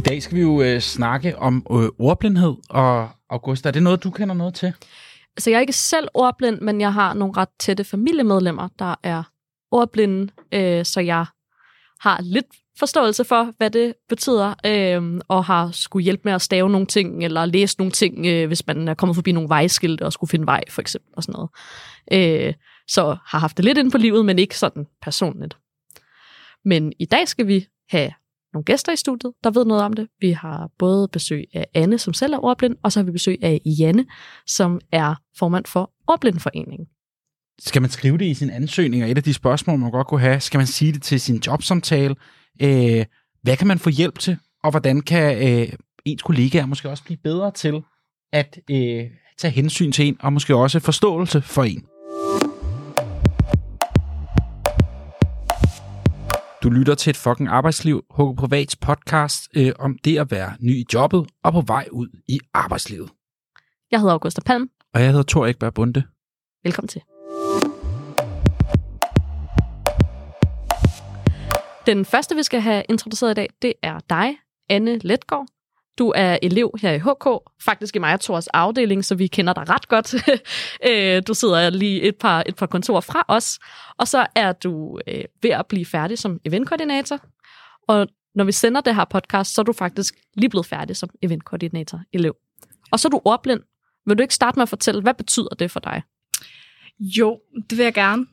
I 0.00 0.02
dag 0.02 0.22
skal 0.22 0.36
vi 0.36 0.42
jo 0.42 0.62
øh, 0.62 0.80
snakke 0.80 1.38
om 1.38 1.66
øh, 1.70 1.88
ordblindhed, 1.98 2.54
og 2.70 3.08
Augusta, 3.30 3.68
er 3.68 3.72
det 3.72 3.82
noget, 3.82 4.04
du 4.04 4.10
kender 4.10 4.34
noget 4.34 4.54
til? 4.54 4.72
Altså, 5.36 5.50
jeg 5.50 5.56
er 5.56 5.60
ikke 5.60 5.72
selv 5.72 6.08
ordblind, 6.14 6.60
men 6.60 6.80
jeg 6.80 6.92
har 6.92 7.14
nogle 7.14 7.34
ret 7.36 7.48
tætte 7.58 7.84
familiemedlemmer, 7.84 8.68
der 8.78 8.94
er 9.02 9.22
ordblinde, 9.70 10.32
øh, 10.52 10.84
så 10.84 11.00
jeg 11.00 11.26
har 12.00 12.20
lidt 12.22 12.46
forståelse 12.78 13.24
for, 13.24 13.52
hvad 13.56 13.70
det 13.70 13.94
betyder, 14.08 14.54
øh, 14.66 15.20
og 15.28 15.44
har 15.44 15.70
skulle 15.70 16.04
hjælpe 16.04 16.22
med 16.24 16.32
at 16.32 16.42
stave 16.42 16.70
nogle 16.70 16.86
ting, 16.86 17.24
eller 17.24 17.46
læse 17.46 17.78
nogle 17.78 17.92
ting, 17.92 18.26
øh, 18.26 18.46
hvis 18.46 18.66
man 18.66 18.88
er 18.88 18.94
kommet 18.94 19.14
forbi 19.14 19.32
nogle 19.32 19.48
vejskilte 19.48 20.02
og 20.02 20.12
skulle 20.12 20.30
finde 20.30 20.46
vej, 20.46 20.64
for 20.70 20.80
eksempel, 20.80 21.12
og 21.16 21.22
sådan 21.22 21.32
noget. 21.32 21.50
Øh, 22.46 22.54
så 22.88 23.16
har 23.26 23.38
haft 23.38 23.56
det 23.56 23.64
lidt 23.64 23.78
ind 23.78 23.92
på 23.92 23.98
livet, 23.98 24.24
men 24.24 24.38
ikke 24.38 24.58
sådan 24.58 24.86
personligt. 25.02 25.56
Men 26.64 26.92
i 26.98 27.04
dag 27.04 27.28
skal 27.28 27.46
vi 27.46 27.66
have 27.90 28.10
nogle 28.54 28.64
gæster 28.64 28.92
i 28.92 28.96
studiet, 28.96 29.32
der 29.44 29.50
ved 29.50 29.64
noget 29.64 29.82
om 29.82 29.92
det. 29.92 30.08
Vi 30.20 30.30
har 30.30 30.70
både 30.78 31.08
besøg 31.08 31.44
af 31.54 31.66
Anne, 31.74 31.98
som 31.98 32.14
selv 32.14 32.32
er 32.32 32.44
ordblind, 32.44 32.76
og 32.82 32.92
så 32.92 33.00
har 33.00 33.04
vi 33.04 33.10
besøg 33.10 33.38
af 33.42 33.60
Janne, 33.64 34.06
som 34.46 34.80
er 34.92 35.14
formand 35.38 35.64
for 35.66 35.90
Ordblindforeningen. 36.08 36.86
Skal 37.60 37.82
man 37.82 37.90
skrive 37.90 38.18
det 38.18 38.24
i 38.24 38.34
sin 38.34 38.50
ansøgning, 38.50 39.04
og 39.04 39.10
et 39.10 39.16
af 39.16 39.24
de 39.24 39.34
spørgsmål, 39.34 39.78
man 39.78 39.90
godt 39.90 40.06
kunne 40.06 40.20
have, 40.20 40.40
skal 40.40 40.58
man 40.58 40.66
sige 40.66 40.92
det 40.92 41.02
til 41.02 41.20
sin 41.20 41.36
jobsamtale? 41.46 42.14
Øh, 42.62 43.04
hvad 43.42 43.56
kan 43.56 43.66
man 43.66 43.78
få 43.78 43.90
hjælp 43.90 44.18
til, 44.18 44.36
og 44.64 44.70
hvordan 44.70 45.00
kan 45.00 45.48
øh, 45.48 45.72
ens 46.04 46.22
kollegaer 46.22 46.66
måske 46.66 46.90
også 46.90 47.04
blive 47.04 47.18
bedre 47.24 47.50
til 47.50 47.82
at 48.32 48.58
øh, 48.70 49.04
tage 49.38 49.52
hensyn 49.52 49.92
til 49.92 50.06
en, 50.06 50.16
og 50.20 50.32
måske 50.32 50.56
også 50.56 50.80
forståelse 50.80 51.42
for 51.42 51.64
en? 51.64 51.84
Du 56.62 56.70
lytter 56.70 56.94
til 56.94 57.10
et 57.10 57.16
fucking 57.16 57.48
arbejdsliv, 57.48 58.04
Hugo 58.10 58.32
Privats 58.32 58.76
podcast 58.76 59.48
øh, 59.56 59.72
om 59.78 59.98
det 60.04 60.18
at 60.18 60.30
være 60.30 60.52
ny 60.60 60.76
i 60.76 60.84
jobbet 60.94 61.26
og 61.44 61.52
på 61.52 61.60
vej 61.60 61.88
ud 61.92 62.08
i 62.28 62.40
arbejdslivet. 62.54 63.10
Jeg 63.90 64.00
hedder 64.00 64.12
Augusta 64.12 64.40
Palm. 64.46 64.70
Og 64.94 65.00
jeg 65.00 65.08
hedder 65.08 65.24
Thor 65.28 65.46
Ekberg 65.46 65.74
Bunde. 65.74 66.02
Velkommen 66.64 66.88
til. 66.88 67.02
Den 71.86 72.04
første, 72.04 72.36
vi 72.36 72.42
skal 72.42 72.60
have 72.60 72.82
introduceret 72.88 73.30
i 73.30 73.34
dag, 73.34 73.48
det 73.62 73.72
er 73.82 73.98
dig, 74.10 74.36
Anne 74.68 74.98
Letgaard. 74.98 75.46
Du 76.00 76.12
er 76.16 76.38
elev 76.42 76.74
her 76.82 76.92
i 76.92 76.98
HK, 76.98 77.52
faktisk 77.64 77.96
i 77.96 77.98
mig 77.98 78.14
og 78.14 78.20
Thors 78.20 78.46
afdeling, 78.46 79.04
så 79.04 79.14
vi 79.14 79.26
kender 79.26 79.52
dig 79.52 79.68
ret 79.68 79.88
godt. 79.88 80.14
Øh, 80.88 81.22
du 81.26 81.34
sidder 81.34 81.70
lige 81.70 82.02
et 82.02 82.16
par, 82.16 82.42
et 82.46 82.56
par 82.56 82.66
kontorer 82.66 83.00
fra 83.00 83.24
os, 83.28 83.58
og 83.98 84.08
så 84.08 84.26
er 84.34 84.52
du 84.52 84.98
øh, 85.06 85.24
ved 85.42 85.50
at 85.50 85.66
blive 85.66 85.86
færdig 85.86 86.18
som 86.18 86.40
eventkoordinator. 86.44 87.18
Og 87.88 88.08
når 88.34 88.44
vi 88.44 88.52
sender 88.52 88.80
det 88.80 88.94
her 88.94 89.04
podcast, 89.04 89.54
så 89.54 89.60
er 89.60 89.64
du 89.64 89.72
faktisk 89.72 90.14
lige 90.36 90.50
blevet 90.50 90.66
færdig 90.66 90.96
som 90.96 91.10
eventkoordinator 91.22 92.00
elev. 92.12 92.34
Og 92.92 93.00
så 93.00 93.08
er 93.08 93.10
du 93.10 93.20
ordblind. 93.24 93.60
Vil 94.06 94.18
du 94.18 94.22
ikke 94.22 94.34
starte 94.34 94.58
med 94.58 94.62
at 94.62 94.68
fortælle, 94.68 95.02
hvad 95.02 95.14
betyder 95.14 95.54
det 95.58 95.70
for 95.70 95.80
dig? 95.80 96.02
Jo, 97.00 97.38
det 97.70 97.78
vil 97.78 97.84
jeg 97.84 97.94
gerne. 97.94 98.26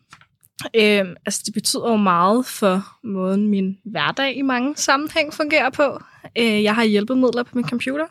Øh, 0.65 1.05
altså, 1.25 1.41
det 1.45 1.53
betyder 1.53 1.89
jo 1.89 1.95
meget 1.95 2.45
for 2.45 2.97
måden, 3.03 3.47
min 3.47 3.77
hverdag 3.85 4.37
i 4.37 4.41
mange 4.41 4.75
sammenhæng 4.75 5.33
fungerer 5.33 5.69
på. 5.69 5.99
Øh, 6.37 6.63
jeg 6.63 6.75
har 6.75 6.83
hjælpemidler 6.83 7.43
på 7.43 7.51
min 7.53 7.69
computer, 7.69 8.05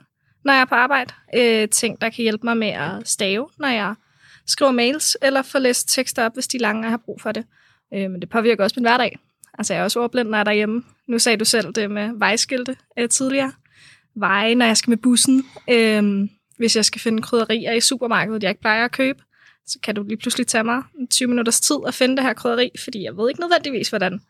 når 0.45 0.53
jeg 0.53 0.61
er 0.61 0.65
på 0.65 0.75
arbejde. 0.75 1.15
Øh, 1.37 1.69
ting, 1.69 2.01
der 2.01 2.09
kan 2.09 2.23
hjælpe 2.23 2.47
mig 2.47 2.57
med 2.57 2.69
at 2.69 3.09
stave, 3.09 3.49
når 3.59 3.69
jeg 3.69 3.95
skriver 4.47 4.73
mails, 4.73 5.17
eller 5.23 5.43
få 5.43 5.59
læst 5.59 5.89
tekster 5.89 6.25
op, 6.25 6.35
hvis 6.35 6.47
de 6.47 6.57
er 6.57 6.61
lange, 6.61 6.87
og 6.87 6.91
har 6.91 7.01
brug 7.05 7.21
for 7.21 7.33
det. 7.33 7.45
Øh, 7.95 8.11
men 8.11 8.21
det 8.21 8.29
påvirker 8.29 8.65
også 8.65 8.75
min 8.77 8.85
hverdag. 8.85 9.19
Altså, 9.59 9.75
jeg 9.75 9.81
er 9.81 9.85
også 9.85 10.01
ordblind, 10.01 10.29
når 10.29 10.39
jeg 10.39 10.41
er 10.41 10.45
derhjemme. 10.45 10.83
Nu 11.09 11.19
sagde 11.19 11.39
du 11.39 11.45
selv 11.45 11.73
det 11.73 11.91
med 11.91 12.11
vejskilte 12.15 12.77
øh, 12.99 13.09
tidligere. 13.09 13.53
Veje, 14.15 14.55
når 14.55 14.67
jeg 14.67 14.77
skal 14.77 14.91
med 14.91 14.97
bussen. 14.97 15.45
Øh, 15.71 16.29
hvis 16.59 16.77
jeg 16.77 16.85
skal 16.85 17.01
finde 17.01 17.23
krydderier 17.23 17.73
i 17.73 17.81
supermarkedet, 17.81 18.43
jeg 18.43 18.51
ikke 18.51 18.61
plejer 18.61 18.85
at 18.85 18.93
købe 18.93 19.23
så 19.67 19.79
kan 19.83 19.95
du 19.95 20.03
lige 20.03 20.17
pludselig 20.17 20.47
tage 20.47 20.65
mig 20.65 20.83
20 21.11 21.29
minutters 21.29 21.61
tid 21.61 21.77
at 21.87 21.95
finde 21.95 22.17
det 22.17 22.25
her 22.25 22.33
krydderi, 22.33 22.71
fordi 22.85 23.05
jeg 23.05 23.17
ved 23.17 23.29
ikke 23.29 23.41
nødvendigvis, 23.41 23.89
hvordan 23.89 24.21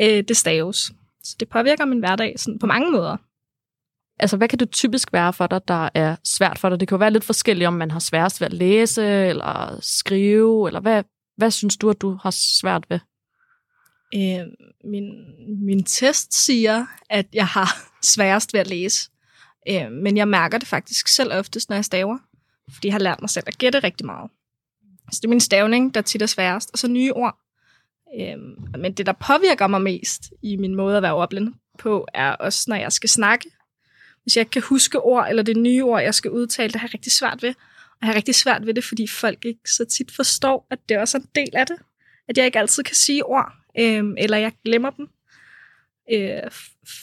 øh, 0.00 0.24
det 0.28 0.36
staves. 0.36 0.92
Så 1.22 1.36
det 1.40 1.48
påvirker 1.48 1.84
min 1.84 1.98
hverdag 1.98 2.34
sådan 2.38 2.58
på 2.58 2.66
mange 2.66 2.90
måder. 2.90 3.16
Altså, 4.20 4.36
hvad 4.36 4.48
kan 4.48 4.58
det 4.58 4.70
typisk 4.70 5.12
være 5.12 5.32
for 5.32 5.46
dig, 5.46 5.68
der 5.68 5.88
er 5.94 6.16
svært 6.24 6.58
for 6.58 6.68
dig? 6.68 6.80
Det 6.80 6.88
kan 6.88 6.96
jo 6.96 6.98
være 6.98 7.10
lidt 7.10 7.24
forskelligt, 7.24 7.68
om 7.68 7.74
man 7.74 7.90
har 7.90 7.98
sværest 7.98 8.40
ved 8.40 8.46
at 8.46 8.52
læse 8.52 9.06
eller 9.06 9.78
skrive, 9.80 10.68
eller 10.68 10.80
hvad, 10.80 11.04
hvad 11.36 11.50
synes 11.50 11.76
du, 11.76 11.90
at 11.90 12.00
du 12.00 12.18
har 12.22 12.30
svært 12.30 12.90
ved? 12.90 12.98
Øh, 14.14 14.46
min, 14.84 15.04
min 15.66 15.84
test 15.84 16.44
siger, 16.44 16.86
at 17.10 17.26
jeg 17.32 17.46
har 17.46 17.76
sværest 18.14 18.52
ved 18.52 18.60
at 18.60 18.66
læse. 18.66 19.10
Øh, 19.70 19.92
men 19.92 20.16
jeg 20.16 20.28
mærker 20.28 20.58
det 20.58 20.68
faktisk 20.68 21.08
selv 21.08 21.32
oftest, 21.32 21.68
når 21.68 21.76
jeg 21.76 21.84
staver. 21.84 22.18
Fordi 22.74 22.88
jeg 22.88 22.94
har 22.94 23.00
lært 23.00 23.20
mig 23.20 23.30
selv 23.30 23.44
at 23.46 23.58
gætte 23.58 23.78
rigtig 23.78 24.06
meget. 24.06 24.30
Så 25.12 25.18
det 25.22 25.24
er 25.24 25.28
min 25.28 25.40
stavning, 25.40 25.94
der 25.94 26.00
tit 26.00 26.22
er 26.22 26.26
sværest. 26.26 26.70
Og 26.72 26.78
så 26.78 26.88
nye 26.88 27.12
ord. 27.12 27.38
Øhm, 28.20 28.56
men 28.78 28.92
det, 28.92 29.06
der 29.06 29.12
påvirker 29.12 29.66
mig 29.66 29.82
mest 29.82 30.22
i 30.42 30.56
min 30.56 30.74
måde 30.74 30.96
at 30.96 31.02
være 31.02 31.14
ordblind 31.14 31.54
på, 31.78 32.06
er 32.14 32.32
også, 32.32 32.64
når 32.68 32.76
jeg 32.76 32.92
skal 32.92 33.08
snakke. 33.08 33.50
Hvis 34.22 34.36
jeg 34.36 34.40
ikke 34.40 34.50
kan 34.50 34.62
huske 34.62 35.00
ord, 35.00 35.26
eller 35.28 35.42
det 35.42 35.56
nye 35.56 35.84
ord, 35.84 36.02
jeg 36.02 36.14
skal 36.14 36.30
udtale, 36.30 36.72
det 36.72 36.80
har 36.80 36.88
jeg 36.88 36.94
rigtig 36.94 37.12
svært 37.12 37.42
ved. 37.42 37.54
Og 37.90 37.96
jeg 38.00 38.08
har 38.08 38.14
rigtig 38.14 38.34
svært 38.34 38.66
ved 38.66 38.74
det, 38.74 38.84
fordi 38.84 39.06
folk 39.06 39.44
ikke 39.44 39.70
så 39.70 39.84
tit 39.84 40.10
forstår, 40.10 40.66
at 40.70 40.78
det 40.88 40.98
også 40.98 41.18
er 41.18 41.22
en 41.22 41.28
del 41.34 41.56
af 41.56 41.66
det. 41.66 41.76
At 42.28 42.38
jeg 42.38 42.46
ikke 42.46 42.58
altid 42.58 42.82
kan 42.82 42.94
sige 42.94 43.26
ord, 43.26 43.52
øhm, 43.78 44.14
eller 44.18 44.36
jeg 44.36 44.52
glemmer 44.64 44.90
dem. 44.90 45.08
Øh, 46.12 46.50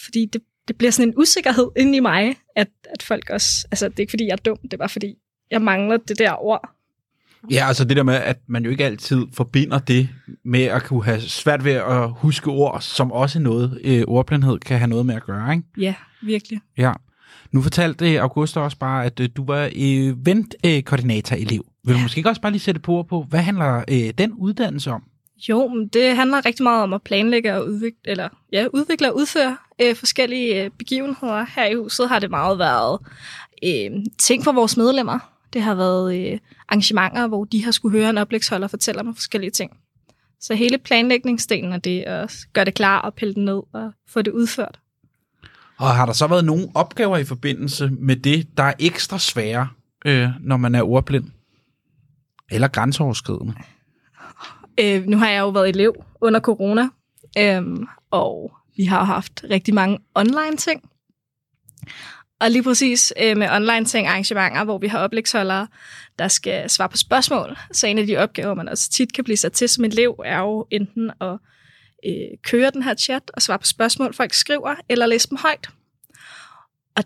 fordi 0.05 0.25
det, 0.25 0.41
det 0.67 0.77
bliver 0.77 0.91
sådan 0.91 1.09
en 1.09 1.17
usikkerhed 1.17 1.71
inde 1.77 1.97
i 1.97 1.99
mig, 1.99 2.37
at, 2.55 2.69
at 2.83 3.03
folk 3.03 3.29
også... 3.29 3.67
Altså, 3.71 3.89
det 3.89 3.95
er 3.95 4.01
ikke, 4.01 4.11
fordi 4.11 4.25
jeg 4.25 4.31
er 4.31 4.35
dum, 4.35 4.57
det 4.57 4.73
er 4.73 4.77
bare, 4.77 4.89
fordi 4.89 5.17
jeg 5.51 5.61
mangler 5.61 5.97
det 5.97 6.19
der 6.19 6.43
ord, 6.43 6.75
Ja, 7.51 7.67
altså 7.67 7.85
det 7.85 7.97
der 7.97 8.03
med, 8.03 8.13
at 8.13 8.37
man 8.47 8.63
jo 8.63 8.69
ikke 8.69 8.85
altid 8.85 9.25
forbinder 9.33 9.79
det 9.79 10.09
med 10.45 10.63
at 10.63 10.83
kunne 10.83 11.03
have 11.03 11.21
svært 11.21 11.65
ved 11.65 11.71
at 11.71 12.09
huske 12.11 12.49
ord, 12.49 12.81
som 12.81 13.11
også 13.11 13.39
noget, 13.39 13.79
øh, 13.83 14.03
ordblindhed 14.07 14.59
kan 14.59 14.77
have 14.77 14.87
noget 14.87 15.05
med 15.05 15.15
at 15.15 15.23
gøre, 15.23 15.53
ikke? 15.53 15.67
Ja, 15.77 15.93
virkelig. 16.21 16.59
Ja. 16.77 16.93
Nu 17.51 17.61
fortalte 17.61 18.21
Augusta 18.21 18.59
også 18.59 18.77
bare, 18.77 19.05
at 19.05 19.19
øh, 19.19 19.29
du 19.35 19.45
var 19.45 19.69
eventkoordinator-elev. 19.75 21.65
Vil 21.83 21.93
du 21.93 21.99
ja. 21.99 22.03
måske 22.03 22.17
ikke 22.19 22.29
også 22.29 22.41
bare 22.41 22.51
lige 22.51 22.61
sætte 22.61 22.81
på 22.81 23.05
på, 23.09 23.25
hvad 23.29 23.39
handler 23.39 23.83
øh, 23.91 24.13
den 24.17 24.33
uddannelse 24.33 24.91
om? 24.91 25.03
Jo, 25.49 25.87
det 25.93 26.15
handler 26.15 26.45
rigtig 26.45 26.63
meget 26.63 26.83
om 26.83 26.93
at 26.93 27.01
planlægge 27.01 27.55
og 27.55 27.67
udvikle, 27.67 27.99
eller, 28.05 28.29
ja, 28.51 28.67
udvikle 28.73 29.11
og 29.11 29.17
udføre 29.17 29.57
øh, 29.81 29.95
forskellige 29.95 30.63
øh, 30.63 30.69
begivenheder. 30.77 31.45
Her 31.55 31.65
i 31.65 31.73
huset 31.73 32.09
har 32.09 32.19
det 32.19 32.29
meget 32.29 32.59
været 32.59 32.99
øh, 33.63 34.05
ting 34.17 34.43
for 34.43 34.51
vores 34.51 34.77
medlemmer, 34.77 35.19
det 35.53 35.61
har 35.61 35.75
været 35.75 36.15
øh, 36.15 36.39
arrangementer, 36.69 37.27
hvor 37.27 37.45
de 37.45 37.63
har 37.63 37.71
skulle 37.71 37.99
høre 37.99 38.09
en 38.09 38.17
oplægsholder 38.17 38.67
fortælle 38.67 39.01
om 39.01 39.15
forskellige 39.15 39.51
ting. 39.51 39.77
Så 40.39 40.55
hele 40.55 40.77
planlægningsdelen 40.77 41.73
af 41.73 41.81
det, 41.81 42.01
at 42.01 42.37
gøre 42.53 42.65
det 42.65 42.73
klar 42.73 43.01
og 43.01 43.13
pille 43.13 43.33
det 43.33 43.43
ned 43.43 43.61
og 43.73 43.91
få 44.07 44.21
det 44.21 44.31
udført. 44.31 44.79
Og 45.77 45.95
har 45.95 46.05
der 46.05 46.13
så 46.13 46.27
været 46.27 46.45
nogle 46.45 46.67
opgaver 46.73 47.17
i 47.17 47.23
forbindelse 47.23 47.89
med 47.89 48.15
det, 48.15 48.57
der 48.57 48.63
er 48.63 48.73
ekstra 48.79 49.19
svære, 49.19 49.67
øh, 50.05 50.29
når 50.39 50.57
man 50.57 50.75
er 50.75 50.83
ordblind? 50.83 51.25
Eller 52.51 52.67
grænseoverskridende? 52.67 53.53
Øh, 54.79 55.05
nu 55.05 55.17
har 55.17 55.29
jeg 55.29 55.39
jo 55.39 55.49
været 55.49 55.69
elev 55.69 56.05
under 56.21 56.39
corona, 56.39 56.89
øh, 57.37 57.63
og 58.11 58.51
vi 58.77 58.83
har 58.83 59.03
haft 59.03 59.45
rigtig 59.49 59.73
mange 59.73 59.99
online 60.15 60.57
ting. 60.57 60.89
Og 62.45 62.51
lige 62.51 62.63
præcis 62.63 63.13
øh, 63.21 63.37
med 63.37 63.49
online 63.49 63.85
ting 63.85 64.07
arrangementer, 64.07 64.63
hvor 64.63 64.77
vi 64.77 64.87
har 64.87 64.99
oplægsholdere, 64.99 65.67
der 66.19 66.27
skal 66.27 66.69
svare 66.69 66.89
på 66.89 66.97
spørgsmål. 66.97 67.57
Så 67.71 67.87
en 67.87 67.97
af 67.97 68.07
de 68.07 68.17
opgaver, 68.17 68.53
man 68.53 68.69
også 68.69 68.89
tit 68.89 69.13
kan 69.13 69.23
blive 69.23 69.37
sat 69.37 69.51
til 69.51 69.69
som 69.69 69.83
elev, 69.83 70.21
er 70.25 70.39
jo 70.39 70.67
enten 70.71 71.11
at 71.21 71.37
øh, 72.05 72.37
køre 72.43 72.71
den 72.71 72.83
her 72.83 72.95
chat 72.95 73.31
og 73.33 73.41
svare 73.41 73.59
på 73.59 73.65
spørgsmål, 73.65 74.13
folk 74.13 74.33
skriver, 74.33 74.75
eller 74.89 75.05
læse 75.05 75.29
dem 75.29 75.37
højt. 75.37 75.69
Og 76.95 77.03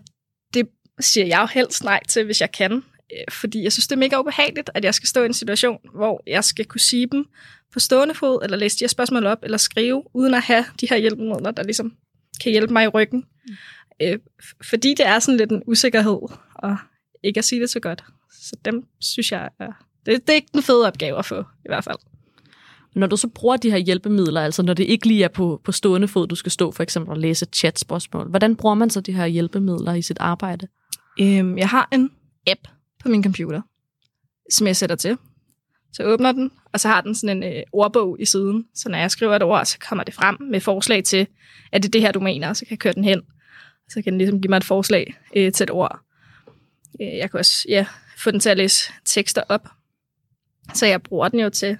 det 0.54 0.68
siger 1.00 1.26
jeg 1.26 1.40
jo 1.40 1.46
helst 1.46 1.84
nej 1.84 2.00
til, 2.08 2.24
hvis 2.24 2.40
jeg 2.40 2.52
kan. 2.52 2.72
Øh, 3.12 3.32
fordi 3.32 3.62
jeg 3.62 3.72
synes, 3.72 3.86
det 3.86 3.96
er 3.96 4.00
mega 4.00 4.18
ubehageligt, 4.18 4.70
at 4.74 4.84
jeg 4.84 4.94
skal 4.94 5.08
stå 5.08 5.22
i 5.22 5.26
en 5.26 5.34
situation, 5.34 5.78
hvor 5.94 6.22
jeg 6.26 6.44
skal 6.44 6.64
kunne 6.64 6.80
sige 6.80 7.06
dem 7.06 7.26
på 7.72 7.80
stående 7.80 8.14
fod, 8.14 8.44
eller 8.44 8.56
læse 8.56 8.78
de 8.78 8.84
her 8.84 8.88
spørgsmål 8.88 9.26
op, 9.26 9.38
eller 9.42 9.58
skrive, 9.58 10.02
uden 10.14 10.34
at 10.34 10.42
have 10.42 10.64
de 10.80 10.86
her 10.90 10.96
hjælpemidler, 10.96 11.50
der 11.50 11.62
ligesom 11.62 11.96
kan 12.42 12.52
hjælpe 12.52 12.72
mig 12.72 12.84
i 12.84 12.88
ryggen. 12.88 13.24
Mm 13.46 13.54
øh, 14.02 14.18
fordi 14.70 14.94
det 14.94 15.06
er 15.06 15.18
sådan 15.18 15.36
lidt 15.36 15.50
en 15.50 15.62
usikkerhed, 15.66 16.18
og 16.54 16.76
ikke 17.22 17.38
at 17.38 17.44
sige 17.44 17.60
det 17.60 17.70
så 17.70 17.80
godt. 17.80 18.04
Så 18.32 18.56
dem 18.64 18.84
synes 19.00 19.32
jeg, 19.32 19.48
er, 19.58 19.72
det, 20.06 20.26
det 20.26 20.30
er 20.30 20.34
ikke 20.34 20.48
en 20.54 20.62
fed 20.62 20.82
opgave 20.82 21.18
at 21.18 21.24
få, 21.24 21.40
i 21.40 21.68
hvert 21.68 21.84
fald. 21.84 21.96
Når 22.94 23.06
du 23.06 23.16
så 23.16 23.28
bruger 23.28 23.56
de 23.56 23.70
her 23.70 23.78
hjælpemidler, 23.78 24.40
altså 24.40 24.62
når 24.62 24.74
det 24.74 24.84
ikke 24.84 25.06
lige 25.06 25.24
er 25.24 25.28
på, 25.28 25.60
på 25.64 25.72
stående 25.72 26.08
fod, 26.08 26.28
du 26.28 26.34
skal 26.34 26.52
stå 26.52 26.70
for 26.70 26.82
eksempel 26.82 27.10
og 27.10 27.18
læse 27.18 27.46
chatspørgsmål, 27.54 28.28
hvordan 28.28 28.56
bruger 28.56 28.74
man 28.74 28.90
så 28.90 29.00
de 29.00 29.12
her 29.12 29.26
hjælpemidler 29.26 29.94
i 29.94 30.02
sit 30.02 30.16
arbejde? 30.20 30.66
Øhm, 31.20 31.58
jeg 31.58 31.68
har 31.68 31.88
en 31.92 32.10
app 32.46 32.60
på 33.02 33.08
min 33.08 33.22
computer, 33.22 33.62
som 34.50 34.66
jeg 34.66 34.76
sætter 34.76 34.96
til. 34.96 35.18
Så 35.92 36.04
åbner 36.04 36.32
den, 36.32 36.50
og 36.72 36.80
så 36.80 36.88
har 36.88 37.00
den 37.00 37.14
sådan 37.14 37.42
en 37.42 37.56
øh, 37.56 37.62
ordbog 37.72 38.16
i 38.20 38.24
siden. 38.24 38.64
Så 38.74 38.88
når 38.88 38.98
jeg 38.98 39.10
skriver 39.10 39.36
et 39.36 39.42
ord, 39.42 39.64
så 39.64 39.78
kommer 39.88 40.04
det 40.04 40.14
frem 40.14 40.36
med 40.50 40.60
forslag 40.60 41.04
til, 41.04 41.26
at 41.72 41.82
det 41.82 41.88
er 41.88 41.90
det 41.90 42.00
her, 42.00 42.12
du 42.12 42.20
mener, 42.20 42.52
så 42.52 42.64
kan 42.64 42.70
jeg 42.70 42.78
køre 42.78 42.92
den 42.92 43.04
hen 43.04 43.22
så 43.90 44.02
kan 44.02 44.12
den 44.12 44.18
ligesom 44.18 44.40
give 44.40 44.48
mig 44.48 44.56
et 44.56 44.64
forslag 44.64 45.14
øh, 45.36 45.52
til 45.52 45.64
et 45.64 45.70
ord. 45.70 46.00
Øh, 47.00 47.16
jeg 47.16 47.30
kan 47.30 47.38
også 47.40 47.66
ja, 47.68 47.86
få 48.18 48.30
den 48.30 48.40
til 48.40 48.48
at 48.48 48.56
læse 48.56 48.92
tekster 49.04 49.42
op. 49.48 49.68
Så 50.74 50.86
jeg 50.86 51.02
bruger 51.02 51.28
den 51.28 51.40
jo 51.40 51.50
til 51.50 51.78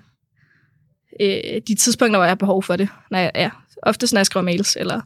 øh, 1.20 1.60
de 1.68 1.74
tidspunkter, 1.74 2.18
hvor 2.18 2.24
jeg 2.24 2.30
har 2.30 2.34
behov 2.34 2.62
for 2.62 2.76
det. 2.76 2.88
Når 3.10 3.18
jeg, 3.18 3.30
ja, 3.34 3.50
oftest 3.82 4.12
når 4.12 4.18
jeg 4.18 4.26
skriver 4.26 4.44
mails, 4.44 4.76
eller 4.76 5.00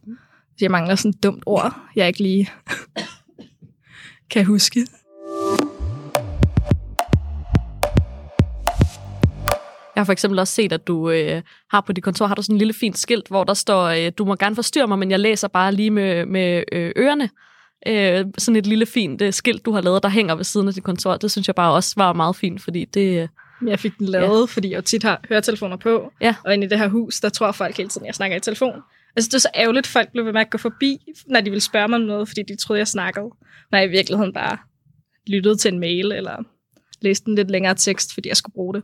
hvis 0.50 0.62
jeg 0.62 0.70
mangler 0.70 0.94
sådan 0.94 1.10
et 1.10 1.22
dumt 1.22 1.42
ord, 1.46 1.74
jeg 1.96 2.06
ikke 2.06 2.22
lige 2.22 2.50
kan 4.30 4.44
huske. 4.44 4.86
Jeg 9.94 10.00
har 10.00 10.04
for 10.04 10.12
eksempel 10.12 10.38
også 10.38 10.54
set, 10.54 10.72
at 10.72 10.86
du 10.86 11.10
øh, 11.10 11.42
har 11.70 11.80
på 11.80 11.92
dit 11.92 12.04
kontor 12.04 12.26
har 12.26 12.34
du 12.34 12.42
sådan 12.42 12.54
en 12.54 12.58
lille 12.58 12.74
fint 12.74 12.98
skilt, 12.98 13.28
hvor 13.28 13.44
der 13.44 13.54
står, 13.54 13.84
øh, 13.84 14.12
du 14.18 14.24
må 14.24 14.34
gerne 14.34 14.54
forstyrre 14.54 14.86
mig, 14.86 14.98
men 14.98 15.10
jeg 15.10 15.20
læser 15.20 15.48
bare 15.48 15.72
lige 15.72 15.90
med, 15.90 16.26
med 16.26 16.64
øh, 16.72 16.92
ørerne. 16.96 17.30
Øh, 17.86 18.24
sådan 18.38 18.56
et 18.56 18.66
lille 18.66 18.86
fint 18.86 19.22
øh, 19.22 19.32
skilt, 19.32 19.64
du 19.64 19.72
har 19.72 19.80
lavet, 19.80 20.02
der 20.02 20.08
hænger 20.08 20.34
ved 20.34 20.44
siden 20.44 20.68
af 20.68 20.74
dit 20.74 20.84
kontor. 20.84 21.16
Det 21.16 21.30
synes 21.30 21.46
jeg 21.46 21.54
bare 21.54 21.72
også 21.72 21.92
var 21.96 22.12
meget 22.12 22.36
fint, 22.36 22.62
fordi 22.62 22.84
det... 22.84 23.22
Øh, 23.22 23.28
Jeg 23.68 23.78
fik 23.78 23.98
den 23.98 24.06
lavet, 24.06 24.40
ja. 24.40 24.44
fordi 24.44 24.70
jeg 24.70 24.76
jo 24.76 24.82
tit 24.82 25.02
har 25.02 25.20
høretelefoner 25.28 25.76
på. 25.76 26.12
Ja. 26.20 26.34
Og 26.44 26.54
inde 26.54 26.66
i 26.66 26.68
det 26.68 26.78
her 26.78 26.88
hus, 26.88 27.20
der 27.20 27.28
tror 27.28 27.52
folk 27.52 27.76
hele 27.76 27.88
tiden, 27.88 28.06
jeg 28.06 28.14
snakker 28.14 28.36
i 28.36 28.40
telefon. 28.40 28.80
Altså, 29.16 29.28
det 29.28 29.34
er 29.34 29.38
så 29.38 29.48
ærgerligt, 29.54 29.86
folk 29.86 30.12
blev 30.12 30.24
ved 30.24 30.32
med 30.32 30.40
at 30.40 30.50
gå 30.50 30.58
forbi, 30.58 30.98
når 31.26 31.40
de 31.40 31.50
ville 31.50 31.60
spørge 31.60 31.88
mig 31.88 31.96
om 31.96 32.02
noget, 32.02 32.28
fordi 32.28 32.42
de 32.48 32.56
troede, 32.56 32.78
jeg 32.78 32.88
snakkede. 32.88 33.26
Når 33.70 33.78
jeg 33.78 33.88
i 33.88 33.90
virkeligheden 33.90 34.32
bare 34.32 34.58
lyttede 35.26 35.56
til 35.56 35.72
en 35.72 35.80
mail, 35.80 36.12
eller 36.12 36.36
læste 37.00 37.28
en 37.28 37.34
lidt 37.34 37.50
længere 37.50 37.74
tekst, 37.74 38.14
fordi 38.14 38.28
jeg 38.28 38.36
skulle 38.36 38.54
bruge 38.54 38.74
det. 38.74 38.82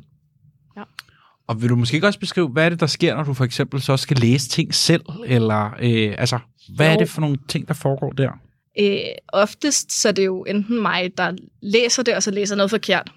Og 1.46 1.62
vil 1.62 1.70
du 1.70 1.76
måske 1.76 1.94
ikke 1.94 2.06
også 2.06 2.18
beskrive, 2.18 2.48
hvad 2.48 2.64
er 2.64 2.68
det, 2.68 2.80
der 2.80 2.86
sker, 2.86 3.16
når 3.16 3.22
du 3.22 3.34
for 3.34 3.44
eksempel 3.44 3.82
så 3.82 3.96
skal 3.96 4.16
læse 4.16 4.48
ting 4.48 4.74
selv? 4.74 5.02
Eller 5.26 5.70
øh, 5.80 6.14
altså, 6.18 6.38
hvad 6.76 6.86
jo. 6.86 6.92
er 6.92 6.96
det 6.96 7.08
for 7.08 7.20
nogle 7.20 7.36
ting, 7.48 7.68
der 7.68 7.74
foregår 7.74 8.10
der? 8.10 8.30
Øh, 8.78 8.98
oftest 9.28 9.92
så 9.92 10.08
er 10.08 10.12
det 10.12 10.26
jo 10.26 10.44
enten 10.44 10.82
mig, 10.82 11.18
der 11.18 11.32
læser 11.62 12.02
det, 12.02 12.14
og 12.14 12.22
så 12.22 12.30
læser 12.30 12.56
noget 12.56 12.70
forkert. 12.70 13.12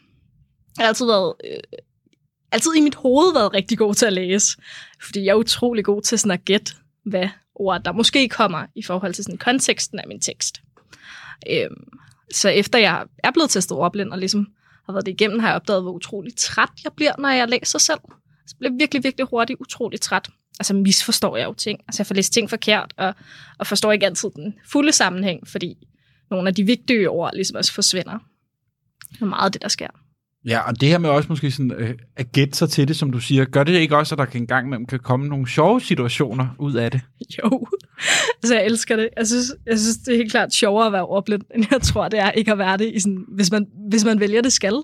Jeg 0.78 0.84
har 0.84 0.88
altid 0.88 1.06
været, 1.06 1.34
øh, 1.44 1.80
altid 2.52 2.72
i 2.78 2.82
mit 2.82 2.96
hoved 2.96 3.34
været 3.34 3.54
rigtig 3.54 3.78
god 3.78 3.94
til 3.94 4.06
at 4.06 4.14
læse, 4.14 4.58
fordi 5.02 5.24
jeg 5.24 5.32
er 5.32 5.36
utrolig 5.36 5.86
god 5.86 6.02
til 6.02 6.20
sådan 6.20 6.32
at 6.32 6.46
gætte, 6.46 6.74
hvad 7.06 7.28
ord 7.56 7.84
der 7.84 7.92
måske 7.92 8.30
kommer 8.30 8.66
i 8.76 8.84
forhold 8.84 9.14
til 9.14 9.24
sådan 9.24 9.38
konteksten 9.38 10.00
af 10.00 10.08
min 10.08 10.20
tekst. 10.20 10.62
Øh, 11.50 11.70
så 12.32 12.50
efter 12.50 12.80
jeg 12.80 13.06
er 13.24 13.32
blevet 13.32 13.50
testet 13.50 13.78
ordblind 13.78 14.12
og 14.12 14.18
ligesom 14.18 14.48
har 14.86 14.94
været 14.94 15.06
det 15.06 15.12
igennem, 15.12 15.40
har 15.40 15.48
jeg 15.48 15.56
opdaget, 15.56 15.82
hvor 15.82 15.92
utrolig 15.92 16.36
træt 16.38 16.70
jeg 16.84 16.92
bliver, 16.96 17.14
når 17.20 17.30
jeg 17.30 17.50
læser 17.50 17.80
selv. 17.80 18.00
Så 18.48 18.56
bliver 18.60 18.72
jeg 18.72 18.80
virkelig, 18.80 19.04
virkelig 19.04 19.28
hurtigt 19.28 19.60
utrolig 19.60 20.02
træt. 20.02 20.30
Altså 20.60 20.74
misforstår 20.74 21.38
jeg 21.38 21.46
jo 21.46 21.54
ting. 21.54 21.80
Altså 21.88 22.02
jeg 22.02 22.08
får 22.08 22.16
læst 22.16 22.34
ting 22.34 22.50
forkert, 22.50 22.94
og, 22.98 23.16
og 23.60 23.68
forstår 23.68 23.92
ikke 23.92 24.06
altid 24.06 24.30
den 24.36 24.54
fulde 24.66 24.92
sammenhæng, 24.92 25.48
fordi 25.48 25.88
nogle 26.30 26.48
af 26.48 26.56
de 26.56 26.64
vigtige 26.64 27.10
ord 27.10 27.32
ligesom 27.34 27.58
også 27.58 27.74
forsvinder. 27.74 28.20
Det 29.12 29.22
er 29.22 29.26
meget 29.26 29.54
det, 29.54 29.62
der 29.62 29.68
sker. 29.68 30.03
Ja, 30.46 30.60
og 30.60 30.82
det 30.82 30.90
her 30.90 30.98
med 30.98 31.10
også 31.10 31.30
måske 31.30 31.52
sådan, 31.52 31.72
øh, 31.72 31.96
at 32.16 32.32
gætte 32.32 32.58
sig 32.58 32.70
til 32.70 32.88
det, 32.88 32.96
som 32.96 33.12
du 33.12 33.20
siger, 33.20 33.46
gør 33.46 33.64
det 33.64 33.74
ikke 33.74 33.98
også, 33.98 34.16
at 34.16 34.20
der 34.20 34.26
kan 34.26 34.42
engang 34.42 34.68
imellem 34.68 34.86
kan 34.86 35.00
komme 35.00 35.28
nogle 35.28 35.48
sjove 35.48 35.82
situationer 35.82 36.48
ud 36.60 36.74
af 36.74 36.92
det? 36.92 37.02
Jo, 37.44 37.68
altså 38.44 38.56
jeg 38.56 38.66
elsker 38.66 38.96
det. 38.96 39.10
Jeg 39.18 39.28
synes, 39.28 39.46
jeg 39.66 39.80
synes, 39.80 39.98
det 39.98 40.14
er 40.14 40.18
helt 40.18 40.32
klart 40.32 40.54
sjovere 40.54 40.86
at 40.86 40.94
være 40.94 41.06
ordblind, 41.06 41.42
end 41.56 41.66
jeg 41.72 41.82
tror, 41.82 42.08
det 42.08 42.20
er 42.20 42.32
ikke 42.32 42.52
at 42.52 42.58
være 42.58 42.78
det, 42.78 42.92
i 42.94 43.00
sådan, 43.00 43.26
hvis, 43.28 43.52
man, 43.52 43.68
hvis 43.90 44.06
man 44.06 44.20
vælger 44.20 44.42
det 44.42 44.54
skal. 44.54 44.76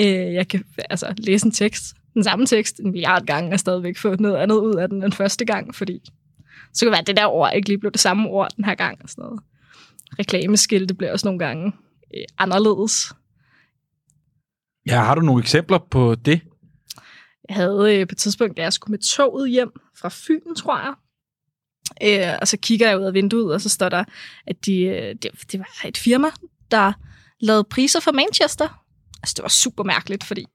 Øh, 0.00 0.34
jeg 0.34 0.48
kan 0.48 0.64
altså, 0.90 1.14
læse 1.18 1.46
en 1.46 1.52
tekst, 1.52 1.84
den 2.14 2.24
samme 2.24 2.46
tekst, 2.46 2.78
en 2.78 2.90
milliard 2.90 3.26
gange, 3.26 3.52
og 3.52 3.60
stadigvæk 3.60 3.98
få 3.98 4.16
noget 4.16 4.36
andet 4.36 4.56
ud 4.56 4.74
af 4.74 4.88
den 4.88 5.04
end 5.04 5.12
første 5.12 5.44
gang, 5.44 5.74
fordi 5.74 6.00
så 6.74 6.80
kan 6.80 6.86
det 6.86 6.92
være, 6.92 7.00
at 7.00 7.06
det 7.06 7.16
der 7.16 7.26
ord 7.26 7.52
ikke 7.56 7.68
lige 7.68 7.78
blev 7.78 7.92
det 7.92 8.00
samme 8.00 8.28
ord 8.28 8.48
den 8.56 8.64
her 8.64 8.74
gang. 8.74 8.98
Og 9.02 9.08
sådan 9.08 9.22
noget. 9.22 9.40
Reklameskilte 10.18 10.94
bliver 10.94 11.12
også 11.12 11.26
nogle 11.26 11.38
gange 11.38 11.72
øh, 12.14 12.24
anderledes. 12.38 13.12
Ja, 14.88 15.04
har 15.04 15.14
du 15.14 15.20
nogle 15.20 15.42
eksempler 15.42 15.78
på 15.90 16.14
det? 16.14 16.40
Jeg 17.48 17.56
havde 17.56 17.96
øh, 17.96 18.06
på 18.08 18.12
et 18.12 18.18
tidspunkt, 18.18 18.56
da 18.56 18.62
jeg 18.62 18.72
skulle 18.72 18.90
med 18.90 18.98
toget 18.98 19.50
hjem 19.50 19.70
fra 20.00 20.08
Fyn, 20.12 20.54
tror 20.56 20.78
jeg. 20.78 20.94
Øh, 22.02 22.38
og 22.40 22.48
så 22.48 22.56
kigger 22.56 22.88
jeg 22.88 22.98
ud 22.98 23.04
af 23.04 23.14
vinduet, 23.14 23.54
og 23.54 23.60
så 23.60 23.68
står 23.68 23.88
der, 23.88 24.04
at 24.46 24.66
de, 24.66 24.80
øh, 24.82 25.14
det, 25.22 25.30
det 25.52 25.60
var 25.60 25.86
et 25.88 25.96
firma, 25.96 26.28
der 26.70 26.92
lavede 27.40 27.64
priser 27.64 28.00
for 28.00 28.12
Manchester. 28.12 28.84
Altså, 29.22 29.34
det 29.36 29.42
var 29.42 29.48
super 29.48 29.84
mærkeligt, 29.84 30.24
fordi 30.24 30.46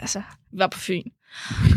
altså, 0.00 0.22
vi 0.52 0.58
var 0.58 0.66
på 0.66 0.78
Fyn. 0.78 1.10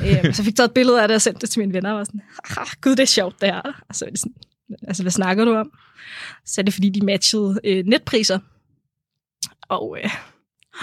øh, 0.06 0.24
så 0.34 0.42
jeg 0.42 0.46
fik 0.46 0.56
taget 0.56 0.68
et 0.68 0.74
billede 0.74 1.02
af 1.02 1.08
det 1.08 1.16
og 1.16 1.22
sendt 1.22 1.42
det 1.42 1.50
til 1.50 1.60
mine 1.60 1.74
venner, 1.74 1.92
og 1.92 1.98
var 1.98 2.04
sådan, 2.04 2.22
ah, 2.58 2.68
gud, 2.82 2.92
det 2.92 3.04
er 3.04 3.08
sjovt, 3.08 3.42
det 3.42 3.50
her. 3.50 3.62
Og 3.90 3.96
så 3.96 4.06
var 4.06 4.12
de 4.12 4.18
sådan, 4.18 4.36
altså, 4.88 5.04
hvad 5.04 5.12
snakker 5.12 5.46
du 5.46 5.56
om? 5.56 5.72
Så 6.46 6.62
er 6.62 6.64
det, 6.64 6.74
fordi 6.74 6.90
de 6.90 7.06
matchede 7.06 7.60
øh, 7.64 7.86
netpriser. 7.86 8.40
Og 9.70 9.98
øh, 10.04 10.10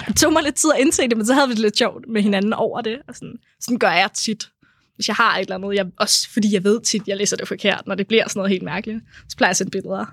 det 0.09 0.17
tog 0.17 0.33
mig 0.33 0.43
lidt 0.43 0.55
tid 0.55 0.71
at 0.75 0.81
indse 0.81 1.03
det, 1.09 1.17
men 1.17 1.27
så 1.27 1.35
havde 1.35 1.49
vi 1.49 1.55
det 1.55 1.61
lidt 1.63 1.79
sjovt 1.79 2.05
med 2.09 2.23
hinanden 2.23 2.53
over 2.53 2.81
det. 2.81 2.99
Og 3.09 3.15
sådan, 3.15 3.35
sådan 3.61 3.79
gør 3.79 3.91
jeg 3.93 4.11
tit. 4.15 4.49
Hvis 4.95 5.09
jeg 5.09 5.17
har 5.17 5.37
et 5.37 5.41
eller 5.41 5.55
andet, 5.55 5.75
jeg, 5.75 5.87
også 5.97 6.29
fordi 6.33 6.55
jeg 6.55 6.65
ved 6.65 6.81
tit, 6.81 7.03
jeg 7.07 7.17
læser 7.17 7.37
det 7.37 7.49
forkert, 7.49 7.83
når 7.87 7.95
det 7.95 8.07
bliver 8.07 8.29
sådan 8.29 8.39
noget 8.39 8.51
helt 8.51 8.63
mærkeligt, 8.63 8.99
så 9.29 9.37
plejer 9.37 9.49
jeg 9.49 9.51
at 9.51 9.57
sende 9.57 9.71
billeder. 9.71 10.05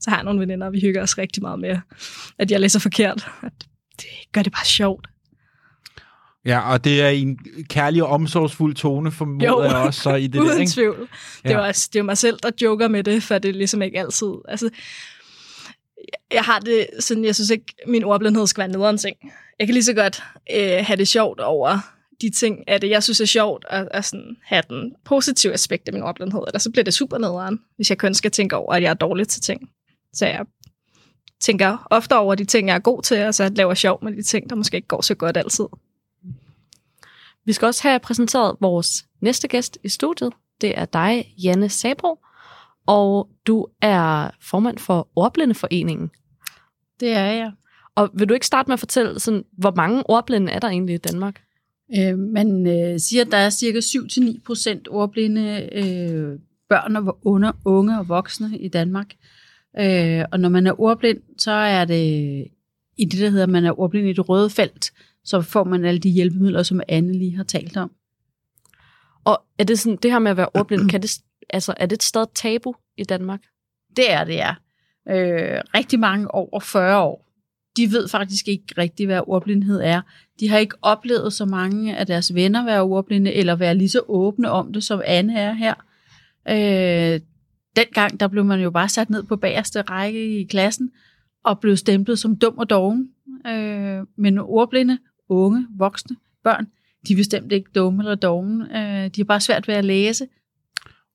Så 0.00 0.10
har 0.10 0.16
jeg 0.16 0.24
nogle 0.24 0.40
veninder, 0.40 0.66
og 0.66 0.72
vi 0.72 0.80
hygger 0.80 1.02
os 1.02 1.18
rigtig 1.18 1.42
meget 1.42 1.58
med, 1.58 1.78
at 2.38 2.50
jeg 2.50 2.60
læser 2.60 2.78
forkert. 2.80 3.28
At 3.42 3.52
det 3.96 4.06
gør 4.32 4.42
det 4.42 4.52
bare 4.52 4.64
sjovt. 4.66 5.06
Ja, 6.44 6.72
og 6.72 6.84
det 6.84 7.02
er 7.02 7.08
en 7.08 7.38
kærlig 7.68 8.02
og 8.02 8.08
omsorgsfuld 8.08 8.74
tone, 8.74 9.12
formoder 9.12 9.64
jeg 9.64 9.74
også 9.76 10.00
så 10.00 10.14
i 10.14 10.26
det 10.26 10.38
Uden 10.40 10.50
der, 10.50 10.58
ikke? 10.58 10.72
tvivl. 10.72 10.98
Det, 10.98 11.08
Ja. 11.44 11.50
er 11.50 11.72
det 11.72 11.96
er 11.96 12.00
jo 12.00 12.02
mig 12.02 12.18
selv, 12.18 12.38
der 12.42 12.50
joker 12.62 12.88
med 12.88 13.04
det, 13.04 13.22
for 13.22 13.38
det 13.38 13.48
er 13.48 13.52
ligesom 13.52 13.82
ikke 13.82 13.98
altid... 14.00 14.28
Altså, 14.48 14.70
jeg 16.32 16.42
har 16.42 16.58
det 16.58 16.86
sådan, 16.98 17.24
jeg 17.24 17.34
synes 17.34 17.50
ikke, 17.50 17.74
min 17.86 18.04
ordblindhed 18.04 18.46
skal 18.46 18.60
være 18.60 18.72
nederen 18.72 18.98
ting. 18.98 19.16
Jeg 19.58 19.66
kan 19.66 19.74
lige 19.74 19.84
så 19.84 19.94
godt 19.94 20.22
øh, 20.54 20.84
have 20.86 20.96
det 20.96 21.08
sjovt 21.08 21.40
over 21.40 21.78
de 22.20 22.30
ting 22.30 22.68
af 22.68 22.80
det, 22.80 22.90
jeg 22.90 23.02
synes 23.02 23.20
er 23.20 23.24
sjovt, 23.24 23.64
at, 23.70 23.88
at 23.90 24.04
sådan 24.04 24.36
have 24.42 24.62
den 24.68 24.94
positive 25.04 25.52
aspekt 25.52 25.88
af 25.88 25.92
min 25.92 26.02
ordblindhed, 26.02 26.40
eller 26.46 26.58
så 26.58 26.70
bliver 26.70 26.84
det 26.84 26.94
super 26.94 27.18
nederen, 27.18 27.60
hvis 27.76 27.90
jeg 27.90 27.98
kun 27.98 28.14
skal 28.14 28.30
tænke 28.30 28.56
over, 28.56 28.72
at 28.72 28.82
jeg 28.82 28.90
er 28.90 28.94
dårlig 28.94 29.28
til 29.28 29.42
ting. 29.42 29.70
Så 30.12 30.26
jeg 30.26 30.46
tænker 31.40 31.86
ofte 31.90 32.16
over 32.16 32.34
de 32.34 32.44
ting, 32.44 32.68
jeg 32.68 32.74
er 32.74 32.78
god 32.78 33.02
til, 33.02 33.22
og 33.22 33.34
så 33.34 33.52
laver 33.56 33.74
sjov 33.74 34.04
med 34.04 34.12
de 34.12 34.22
ting, 34.22 34.50
der 34.50 34.56
måske 34.56 34.76
ikke 34.76 34.88
går 34.88 35.02
så 35.02 35.14
godt 35.14 35.36
altid. 35.36 35.64
Vi 37.44 37.52
skal 37.52 37.66
også 37.66 37.82
have 37.82 37.98
præsenteret 37.98 38.56
vores 38.60 39.04
næste 39.20 39.48
gæst 39.48 39.78
i 39.84 39.88
studiet. 39.88 40.32
Det 40.60 40.78
er 40.78 40.84
dig, 40.84 41.34
Janne 41.44 41.68
Sabro, 41.68 42.18
og 42.86 43.28
du 43.46 43.66
er 43.82 44.30
formand 44.40 44.78
for 44.78 45.08
Ordblindeforeningen. 45.16 46.10
Det 47.00 47.12
er 47.12 47.26
jeg. 47.26 47.52
Og 47.94 48.10
vil 48.14 48.28
du 48.28 48.34
ikke 48.34 48.46
starte 48.46 48.68
med 48.68 48.72
at 48.72 48.80
fortælle, 48.80 49.20
sådan, 49.20 49.44
hvor 49.58 49.72
mange 49.76 50.10
ordblinde 50.10 50.52
er 50.52 50.58
der 50.58 50.68
egentlig 50.68 50.94
i 50.94 50.98
Danmark? 50.98 51.42
Øh, 51.96 52.18
man 52.18 52.66
øh, 52.66 53.00
siger, 53.00 53.24
at 53.24 53.30
der 53.30 53.36
er 53.36 53.50
cirka 53.50 53.78
7-9 53.78 54.40
procent 54.46 54.88
ordblinde 54.90 55.68
øh, 55.72 56.38
børn 56.68 56.96
og 56.96 57.18
under, 57.22 57.52
unge 57.64 57.98
og 57.98 58.08
voksne 58.08 58.58
i 58.58 58.68
Danmark. 58.68 59.14
Øh, 59.80 60.24
og 60.32 60.40
når 60.40 60.48
man 60.48 60.66
er 60.66 60.80
ordblind, 60.80 61.18
så 61.38 61.50
er 61.50 61.84
det 61.84 62.46
i 62.96 63.04
det, 63.04 63.20
der 63.20 63.30
hedder, 63.30 63.46
man 63.46 63.64
er 63.64 63.80
ordblind 63.80 64.08
i 64.08 64.12
det 64.12 64.28
røde 64.28 64.50
felt, 64.50 64.92
så 65.24 65.40
får 65.40 65.64
man 65.64 65.84
alle 65.84 66.00
de 66.00 66.10
hjælpemidler, 66.10 66.62
som 66.62 66.80
Anne 66.88 67.12
lige 67.12 67.36
har 67.36 67.44
talt 67.44 67.76
om. 67.76 67.90
Og 69.24 69.42
er 69.58 69.64
det 69.64 69.78
sådan, 69.78 69.98
det 70.02 70.10
her 70.10 70.18
med 70.18 70.30
at 70.30 70.36
være 70.36 70.48
ordblind, 70.54 70.88
kan 70.90 71.02
det, 71.02 71.18
altså, 71.50 71.74
er 71.76 71.86
det 71.86 71.96
et 71.96 72.02
stadig 72.02 72.28
tabu 72.34 72.74
i 72.96 73.04
Danmark? 73.04 73.40
Det 73.96 74.12
er 74.12 74.24
det, 74.24 74.34
ja. 74.34 74.54
Øh, 75.08 75.60
rigtig 75.74 75.98
mange 75.98 76.34
over 76.34 76.60
40 76.60 77.02
år, 77.02 77.24
de 77.76 77.92
ved 77.92 78.08
faktisk 78.08 78.48
ikke 78.48 78.74
rigtigt, 78.78 79.08
hvad 79.08 79.20
ordblindhed 79.26 79.80
er. 79.80 80.00
De 80.40 80.48
har 80.48 80.58
ikke 80.58 80.76
oplevet 80.82 81.32
så 81.32 81.44
mange 81.44 81.96
af 81.96 82.06
deres 82.06 82.34
venner 82.34 82.64
være 82.64 82.82
ordblinde, 82.82 83.32
eller 83.32 83.56
være 83.56 83.74
lige 83.74 83.88
så 83.88 84.00
åbne 84.08 84.50
om 84.50 84.72
det, 84.72 84.84
som 84.84 85.02
Anne 85.04 85.38
er 85.38 85.52
her. 85.52 85.74
Øh, 86.48 87.20
dengang, 87.76 88.20
der 88.20 88.28
blev 88.28 88.44
man 88.44 88.60
jo 88.60 88.70
bare 88.70 88.88
sat 88.88 89.10
ned 89.10 89.22
på 89.22 89.36
bagerste 89.36 89.82
række 89.82 90.40
i 90.40 90.44
klassen, 90.44 90.90
og 91.44 91.60
blev 91.60 91.76
stemplet 91.76 92.18
som 92.18 92.36
dum 92.36 92.58
og 92.58 92.70
doven. 92.70 93.10
Øh, 93.46 94.02
men 94.16 94.38
ordblinde, 94.38 94.98
unge, 95.28 95.66
voksne, 95.78 96.16
børn, 96.44 96.66
de 97.08 97.12
er 97.12 97.16
bestemt 97.16 97.52
ikke 97.52 97.70
dumme 97.74 98.02
eller 98.02 98.14
dogne. 98.14 98.64
Øh, 98.64 99.10
de 99.10 99.20
har 99.20 99.24
bare 99.24 99.40
svært 99.40 99.68
ved 99.68 99.74
at 99.74 99.84
læse, 99.84 100.26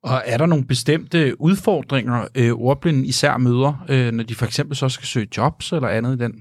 og 0.03 0.22
er 0.25 0.38
der 0.38 0.46
nogle 0.46 0.65
bestemte 0.65 1.41
udfordringer, 1.41 2.27
øh, 2.36 2.51
ordblinde 2.51 3.08
især 3.08 3.38
møder, 3.38 3.86
øh, 3.89 4.12
når 4.12 4.24
de 4.24 4.36
for 4.36 4.46
eksempel 4.46 4.77
så 4.77 4.89
skal 4.89 5.08
søge 5.08 5.27
jobs 5.38 5.72
eller 5.72 5.88
andet 5.88 6.15
i 6.15 6.20
den? 6.20 6.34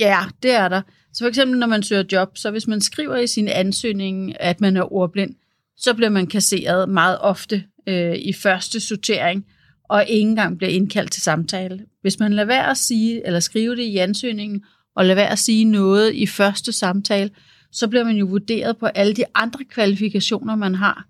Ja, 0.00 0.18
det 0.42 0.50
er 0.50 0.68
der. 0.68 0.82
Så 1.12 1.24
for 1.24 1.28
eksempel, 1.28 1.58
når 1.58 1.66
man 1.66 1.82
søger 1.82 2.04
job, 2.12 2.28
så 2.34 2.50
hvis 2.50 2.66
man 2.66 2.80
skriver 2.80 3.16
i 3.16 3.26
sin 3.26 3.48
ansøgning, 3.48 4.40
at 4.40 4.60
man 4.60 4.76
er 4.76 4.92
ordblind, 4.92 5.34
så 5.76 5.94
bliver 5.94 6.10
man 6.10 6.26
kasseret 6.26 6.88
meget 6.88 7.18
ofte 7.20 7.64
øh, 7.86 8.16
i 8.16 8.32
første 8.32 8.80
sortering, 8.80 9.46
og 9.88 10.04
ikke 10.08 10.28
engang 10.28 10.58
bliver 10.58 10.70
indkaldt 10.70 11.12
til 11.12 11.22
samtale. 11.22 11.84
Hvis 12.02 12.18
man 12.18 12.32
lader 12.32 12.46
være 12.46 12.70
at 12.70 12.76
sige, 12.76 13.26
eller 13.26 13.40
skrive 13.40 13.76
det 13.76 13.82
i 13.82 13.96
ansøgningen, 13.96 14.64
og 14.96 15.04
lader 15.04 15.14
være 15.14 15.30
at 15.30 15.38
sige 15.38 15.64
noget 15.64 16.14
i 16.14 16.26
første 16.26 16.72
samtale, 16.72 17.30
så 17.72 17.88
bliver 17.88 18.04
man 18.04 18.16
jo 18.16 18.26
vurderet 18.26 18.78
på 18.78 18.86
alle 18.86 19.14
de 19.14 19.24
andre 19.34 19.64
kvalifikationer, 19.64 20.56
man 20.56 20.74
har. 20.74 21.06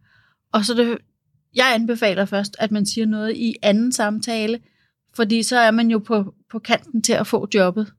Og 0.52 0.64
så 0.64 0.74
det, 0.74 0.98
jeg 1.54 1.74
anbefaler 1.74 2.24
først, 2.24 2.56
at 2.58 2.70
man 2.70 2.86
siger 2.86 3.06
noget 3.06 3.36
i 3.36 3.54
anden 3.62 3.92
samtale, 3.92 4.58
fordi 5.16 5.42
så 5.42 5.58
er 5.58 5.70
man 5.70 5.90
jo 5.90 5.98
på, 5.98 6.34
på 6.50 6.58
kanten 6.58 7.02
til 7.02 7.12
at 7.12 7.26
få 7.26 7.48
jobbet. 7.54 7.92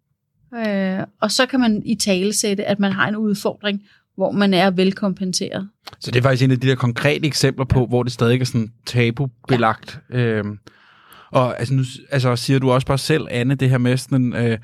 Øh, 0.55 0.99
og 1.21 1.31
så 1.31 1.45
kan 1.45 1.59
man 1.59 1.81
i 1.85 1.95
tale 1.95 2.33
sætte, 2.33 2.65
at 2.65 2.79
man 2.79 2.91
har 2.91 3.07
en 3.07 3.15
udfordring, 3.15 3.81
hvor 4.15 4.31
man 4.31 4.53
er 4.53 4.71
velkompenseret. 4.71 5.69
Så 5.99 6.11
det 6.11 6.19
er 6.19 6.23
faktisk 6.23 6.43
en 6.43 6.51
af 6.51 6.59
de 6.59 6.67
der 6.67 6.75
konkrete 6.75 7.27
eksempler 7.27 7.65
på, 7.65 7.85
hvor 7.85 8.03
det 8.03 8.11
stadig 8.11 8.41
er 8.41 8.45
sådan 8.45 8.71
tabubelagt. 8.85 9.99
Ja. 10.09 10.17
Øhm, 10.17 10.59
og 11.31 11.59
altså, 11.59 11.73
nu 11.73 11.83
altså, 12.11 12.35
siger 12.35 12.59
du 12.59 12.71
også 12.71 12.87
bare 12.87 12.97
selv, 12.97 13.27
Anne, 13.31 13.55
det 13.55 13.69
her 13.69 13.77
med 13.77 13.97
sådan, 13.97 14.35
øh, 14.35 14.57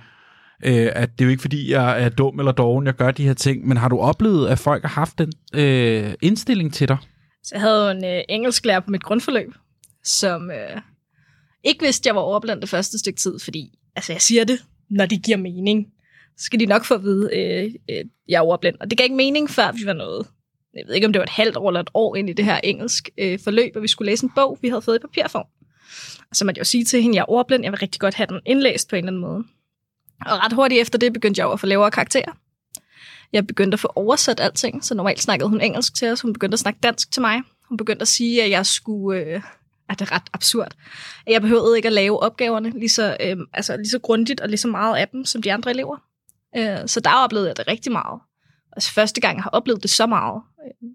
øh, 0.66 0.90
at 0.96 1.12
det 1.12 1.22
er 1.22 1.26
jo 1.26 1.30
ikke 1.30 1.42
fordi, 1.42 1.72
jeg 1.72 2.04
er 2.04 2.10
dum 2.10 2.40
eller 2.40 2.52
doven, 2.52 2.86
jeg 2.86 2.96
gør 2.96 3.12
de 3.12 3.26
her 3.26 3.34
ting, 3.34 3.68
men 3.68 3.78
har 3.78 3.90
du 3.90 4.00
oplevet, 4.00 4.48
at 4.48 4.60
folk 4.60 4.84
har 4.84 4.90
haft 4.90 5.20
den 5.20 5.32
øh, 5.54 6.14
indstilling 6.22 6.74
til 6.74 6.88
dig? 6.88 6.98
Så 7.44 7.56
jeg 7.56 7.62
havde 7.62 7.92
en 7.92 8.06
øh, 8.06 8.24
engelsklærer 8.30 8.80
på 8.80 8.92
mit 8.92 9.04
grundforløb, 9.04 9.54
som 10.04 10.52
øh, 10.52 10.82
ikke 11.64 11.86
vidste, 11.86 12.02
at 12.02 12.06
jeg 12.06 12.16
var 12.16 12.22
overblandt 12.22 12.62
det 12.62 12.70
første 12.70 13.00
stykke 13.00 13.20
tid, 13.20 13.40
fordi 13.40 13.80
altså, 13.96 14.14
jeg 14.14 14.22
siger 14.22 14.44
det, 14.44 14.60
når 14.90 15.06
det 15.06 15.24
giver 15.24 15.38
mening. 15.38 15.88
Så 16.38 16.46
skal 16.46 16.60
de 16.60 16.66
nok 16.66 16.86
få 16.86 16.94
at 16.94 17.04
vide, 17.04 17.38
øh, 17.38 17.74
øh, 17.90 18.06
jeg 18.28 18.38
er 18.38 18.42
overblind. 18.42 18.76
Og 18.80 18.90
det 18.90 18.98
gav 18.98 19.04
ikke 19.04 19.16
mening, 19.16 19.50
før 19.50 19.72
vi 19.72 19.86
var 19.86 19.94
noget. 19.94 20.28
Jeg 20.74 20.84
ved 20.88 20.96
ikke, 20.96 21.08
om 21.08 21.14
det 21.14 21.20
var 21.20 21.24
et 21.24 21.30
halvt 21.30 21.58
år 21.58 21.70
eller 21.70 21.82
et 21.82 21.90
år 21.94 22.16
ind 22.16 22.30
i 22.30 22.34
det 22.34 22.46
her 22.46 22.60
engelsk 22.64 23.10
øh, 23.18 23.40
forløb, 23.40 23.76
og 23.76 23.82
vi 23.82 23.88
skulle 23.88 24.12
læse 24.12 24.24
en 24.24 24.32
bog, 24.36 24.58
vi 24.62 24.70
havde 24.70 24.82
fået 24.82 24.96
i 24.96 25.00
papirform. 25.00 25.46
Og 26.30 26.36
så 26.36 26.46
måtte 26.46 26.60
jeg 26.60 26.62
jo 26.62 26.66
sige 26.66 26.84
til 26.84 27.02
hende, 27.02 27.16
jeg 27.16 27.22
er 27.22 27.26
overblind, 27.26 27.64
jeg 27.64 27.72
vil 27.72 27.80
rigtig 27.80 28.02
godt 28.02 28.16
have 28.16 28.28
den 28.28 28.40
indlæst 28.46 28.90
på 28.90 28.96
en 28.96 28.98
eller 28.98 29.10
anden 29.10 29.22
måde. 29.22 29.44
Og 30.26 30.46
ret 30.46 30.54
hurtigt 30.54 30.82
efter 30.82 31.00
det 31.00 31.14
begyndte 31.14 31.40
jeg 31.40 31.46
jo 31.46 31.52
at 31.52 31.60
få 31.60 31.66
lavere 31.66 31.92
karakterer. 31.92 32.32
Jeg 33.34 33.48
begyndte 33.48 33.76
at 33.76 33.80
få 33.80 33.92
oversat 33.96 34.40
alting, 34.40 34.86
så 34.86 34.96
normalt 34.96 35.22
snakkede 35.22 35.50
hun 35.50 35.62
engelsk 35.62 35.96
til 35.96 36.08
os, 36.08 36.22
hun 36.22 36.34
begyndte 36.34 36.56
at 36.56 36.60
snakke 36.60 36.80
dansk 36.84 37.12
til 37.12 37.22
mig. 37.22 37.42
Hun 37.70 37.78
begyndte 37.78 38.02
at 38.02 38.08
sige, 38.08 38.44
at 38.44 38.50
jeg 38.50 38.66
skulle... 38.66 39.20
Øh, 39.20 39.42
at 39.90 40.00
det 40.00 40.12
er 40.12 40.16
ret 40.16 40.30
absurd. 40.34 40.72
Jeg 41.28 41.42
behøvede 41.42 41.78
ikke 41.78 41.88
at 41.88 41.94
lave 41.94 42.20
opgaverne 42.20 42.70
lige 42.70 42.90
så, 42.90 43.18
øh, 43.20 43.38
altså 43.54 43.78
lige 43.78 43.90
så 43.90 44.00
grundigt 44.00 44.42
og 44.42 44.50
lige 44.50 44.58
så 44.58 44.68
meget 44.68 44.98
af 44.98 45.08
dem, 45.08 45.26
som 45.26 45.42
de 45.42 45.54
andre 45.54 45.72
elever. 45.72 45.98
Øh, 46.58 46.88
så 46.88 47.00
der 47.00 47.14
oplevede 47.14 47.48
jeg 47.48 47.58
det 47.58 47.68
rigtig 47.68 47.92
meget. 47.92 48.22
Altså 48.72 48.92
første 48.92 49.22
gang, 49.22 49.36
jeg 49.36 49.44
har 49.44 49.50
oplevet 49.50 49.82
det 49.84 49.92
så 49.92 50.06
meget. 50.06 50.42
Øh, 50.66 50.90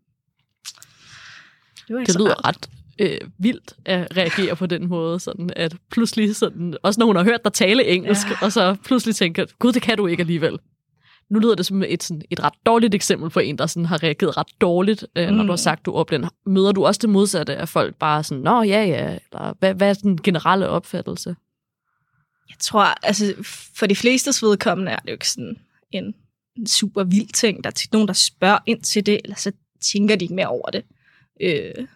det, 1.88 1.96
var 1.96 2.04
det 2.04 2.14
lyder 2.14 2.34
rart. 2.34 2.44
ret 2.44 2.70
øh, 2.98 3.28
vildt 3.38 3.72
at 3.84 4.16
reagere 4.16 4.56
på 4.56 4.66
den 4.66 4.88
måde, 4.88 5.20
sådan 5.20 5.50
at 5.56 5.76
pludselig, 5.90 6.36
sådan, 6.36 6.76
også 6.82 7.00
når 7.00 7.06
hun 7.06 7.16
har 7.16 7.24
hørt 7.24 7.44
dig 7.44 7.52
tale 7.52 7.86
engelsk, 7.86 8.30
ja. 8.30 8.36
og 8.42 8.52
så 8.52 8.76
pludselig 8.84 9.16
tænker, 9.16 9.44
gud, 9.58 9.72
det 9.72 9.82
kan 9.82 9.96
du 9.96 10.06
ikke 10.06 10.20
alligevel. 10.20 10.58
Nu 11.34 11.40
lyder 11.40 11.54
det 11.54 11.66
som 11.66 11.82
et, 11.82 12.02
sådan, 12.02 12.22
et 12.30 12.42
ret 12.42 12.52
dårligt 12.66 12.94
eksempel 12.94 13.30
på 13.30 13.40
en, 13.40 13.58
der 13.58 13.66
sådan 13.66 13.86
har 13.86 14.02
reageret 14.02 14.36
ret 14.36 14.60
dårligt, 14.60 15.06
øh, 15.16 15.28
mm. 15.28 15.34
når 15.34 15.44
du 15.44 15.50
har 15.50 15.56
sagt, 15.56 15.86
du 15.86 15.92
oplever. 15.92 16.28
Møder 16.46 16.72
du 16.72 16.86
også 16.86 16.98
det 17.02 17.10
modsatte 17.10 17.56
af 17.56 17.68
folk 17.68 17.94
bare 17.94 18.24
sådan, 18.24 18.42
nå 18.42 18.62
ja, 18.62 18.84
ja, 18.84 19.18
eller 19.32 19.54
hvad, 19.58 19.74
hvad 19.74 19.90
er 19.90 19.94
den 19.94 20.22
generelle 20.22 20.68
opfattelse? 20.68 21.36
Jeg 22.48 22.56
tror, 22.60 22.82
altså 23.06 23.34
for 23.76 23.86
de 23.86 23.96
fleste 23.96 24.46
vedkommende 24.46 24.92
er 24.92 24.96
det 24.96 25.08
jo 25.08 25.12
ikke 25.12 25.28
sådan 25.28 25.56
en, 25.92 26.14
en 26.56 26.66
super 26.66 27.04
vild 27.04 27.32
ting. 27.32 27.64
Der 27.64 27.70
er 27.70 27.74
tit 27.74 27.92
nogen, 27.92 28.08
der 28.08 28.14
spørger 28.14 28.58
ind 28.66 28.82
til 28.82 29.06
det, 29.06 29.20
eller 29.24 29.36
så 29.36 29.52
tænker 29.80 30.16
de 30.16 30.24
ikke 30.24 30.34
mere 30.34 30.48
over 30.48 30.70
det. 30.70 30.84
Øh, 31.40 31.86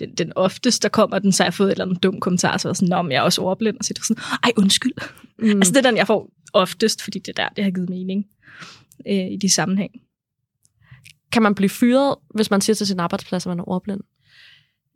den, 0.00 0.14
den 0.14 0.32
oftest, 0.36 0.82
der 0.82 0.88
kommer 0.88 1.18
den, 1.18 1.32
så 1.32 1.42
har 1.42 1.46
jeg 1.46 1.54
fået 1.54 1.66
et 1.66 1.70
eller 1.70 1.84
andet 1.84 2.02
dum 2.02 2.20
kommentar, 2.20 2.56
så 2.56 2.68
er 2.68 2.72
sådan, 2.72 2.92
om 2.92 3.10
jeg 3.10 3.16
er 3.16 3.22
også 3.22 3.40
overblind, 3.40 3.76
og 3.78 3.84
så 3.84 3.92
er 3.92 3.94
det 3.94 4.04
sådan, 4.04 4.22
ej, 4.44 4.52
undskyld. 4.56 4.92
Mm. 5.38 5.48
altså, 5.48 5.72
det 5.72 5.78
er 5.78 5.90
den, 5.90 5.96
jeg 5.96 6.06
får 6.06 6.32
oftest, 6.52 7.02
fordi 7.02 7.18
det 7.18 7.36
der, 7.36 7.48
det 7.48 7.64
har 7.64 7.70
givet 7.70 7.90
mening 7.90 8.24
øh, 9.08 9.32
i 9.32 9.36
de 9.36 9.48
sammenhæng. 9.48 9.92
Kan 11.32 11.42
man 11.42 11.54
blive 11.54 11.68
fyret, 11.68 12.16
hvis 12.34 12.50
man 12.50 12.60
siger 12.60 12.74
til 12.74 12.86
sin 12.86 13.00
arbejdsplads, 13.00 13.46
at 13.46 13.50
man 13.50 13.58
er 13.58 13.68
ordblind? 13.68 14.00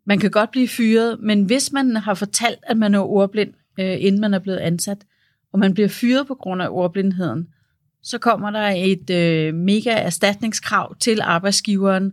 Man 0.06 0.18
kan 0.18 0.30
godt 0.30 0.50
blive 0.50 0.68
fyret, 0.68 1.20
men 1.20 1.44
hvis 1.44 1.72
man 1.72 1.96
har 1.96 2.14
fortalt, 2.14 2.58
at 2.62 2.76
man 2.76 2.94
er 2.94 3.00
ordblind, 3.00 3.54
øh, 3.80 3.96
inden 4.00 4.20
man 4.20 4.34
er 4.34 4.38
blevet 4.38 4.58
ansat, 4.58 5.04
og 5.52 5.58
man 5.58 5.74
bliver 5.74 5.88
fyret 5.88 6.26
på 6.26 6.34
grund 6.34 6.62
af 6.62 6.68
ordblindheden, 6.70 7.48
så 8.02 8.18
kommer 8.18 8.50
der 8.50 8.68
et 8.76 9.10
øh, 9.10 9.54
mega 9.54 9.90
erstatningskrav 9.90 10.96
til 11.00 11.20
arbejdsgiveren, 11.22 12.12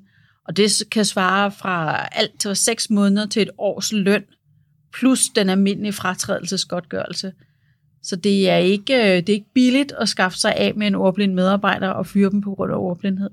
og 0.51 0.57
det 0.57 0.83
kan 0.91 1.05
svare 1.05 1.51
fra 1.51 2.07
alt 2.11 2.39
til 2.39 2.55
6 2.55 2.89
måneder 2.89 3.25
til 3.25 3.41
et 3.41 3.49
års 3.57 3.93
løn, 3.93 4.23
plus 4.93 5.29
den 5.35 5.49
almindelige 5.49 5.93
fratrædelsesgodtgørelse. 5.93 7.33
Så 8.03 8.15
det 8.15 8.49
er 8.49 8.57
ikke, 8.57 8.95
øh, 8.95 9.17
det 9.17 9.29
er 9.29 9.33
ikke 9.33 9.53
billigt 9.53 9.91
at 9.91 10.09
skaffe 10.09 10.37
sig 10.37 10.55
af 10.55 10.75
med 10.75 10.87
en 10.87 10.95
ordblind 10.95 11.33
medarbejder 11.33 11.89
og 11.89 12.05
fyre 12.05 12.29
dem 12.29 12.41
på 12.41 12.55
grund 12.55 12.71
af 12.71 12.77
ordblindhed. 12.77 13.29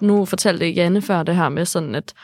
Nu 0.00 0.24
fortalte 0.24 0.68
Janne 0.68 1.02
før 1.02 1.22
det 1.22 1.36
her 1.36 1.48
med 1.48 1.64
sådan, 1.64 1.94
at, 1.94 2.14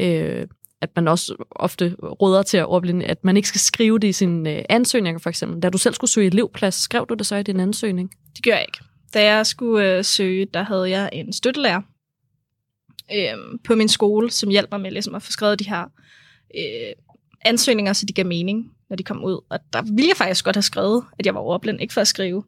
øh, 0.00 0.46
at 0.80 0.90
man 0.96 1.08
også 1.08 1.44
ofte 1.50 1.96
råder 2.02 2.42
til 2.42 2.56
at 2.56 2.66
ordblinde, 2.66 3.04
at 3.04 3.24
man 3.24 3.36
ikke 3.36 3.48
skal 3.48 3.60
skrive 3.60 3.98
det 3.98 4.08
i 4.08 4.12
sin 4.12 4.46
øh, 4.46 4.62
ansøgning, 4.68 5.22
for 5.22 5.30
eksempel. 5.30 5.62
Da 5.62 5.70
du 5.70 5.78
selv 5.78 5.94
skulle 5.94 6.10
søge 6.10 6.26
elevplads, 6.26 6.74
skrev 6.74 7.06
du 7.08 7.14
det 7.14 7.26
så 7.26 7.36
i 7.36 7.42
din 7.42 7.60
ansøgning? 7.60 8.10
Det 8.36 8.44
gør 8.44 8.52
jeg 8.52 8.64
ikke. 8.68 8.85
Da 9.14 9.24
jeg 9.24 9.46
skulle 9.46 9.96
øh, 9.96 10.04
søge, 10.04 10.46
der 10.46 10.62
havde 10.62 10.90
jeg 10.90 11.10
en 11.12 11.32
støttelærer 11.32 11.82
øh, 13.14 13.58
på 13.64 13.74
min 13.74 13.88
skole, 13.88 14.30
som 14.30 14.50
hjalp 14.50 14.70
mig 14.70 14.80
med 14.80 14.90
ligesom, 14.90 15.14
at 15.14 15.22
få 15.22 15.32
skrevet 15.32 15.58
de 15.58 15.68
her 15.68 15.84
øh, 16.58 16.92
ansøgninger, 17.44 17.92
så 17.92 18.06
de 18.06 18.12
gav 18.12 18.26
mening, 18.26 18.72
når 18.90 18.96
de 18.96 19.02
kom 19.02 19.24
ud. 19.24 19.40
Og 19.50 19.58
der 19.72 19.82
ville 19.82 20.08
jeg 20.08 20.16
faktisk 20.16 20.44
godt 20.44 20.56
have 20.56 20.62
skrevet, 20.62 21.04
at 21.18 21.26
jeg 21.26 21.34
var 21.34 21.40
overblind, 21.40 21.80
ikke 21.80 21.94
for 21.94 22.00
at 22.00 22.08
skrive, 22.08 22.44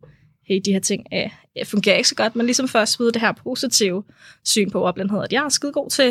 hey, 0.49 0.61
de 0.65 0.73
her 0.73 0.81
ting 0.81 1.07
øh, 1.15 1.31
øh 1.59 1.67
fungerer 1.67 1.97
ikke 1.97 2.09
så 2.09 2.15
godt, 2.15 2.37
men 2.37 2.47
ligesom 2.47 2.69
først 2.69 3.01
vide 3.01 3.13
det 3.13 3.21
her 3.21 3.33
positive 3.33 4.05
syn 4.45 4.71
på 4.71 4.81
overblindhed, 4.81 5.25
at 5.25 5.33
jeg 5.33 5.45
er 5.45 5.49
skide 5.49 5.73
god 5.73 5.91
til 5.91 6.09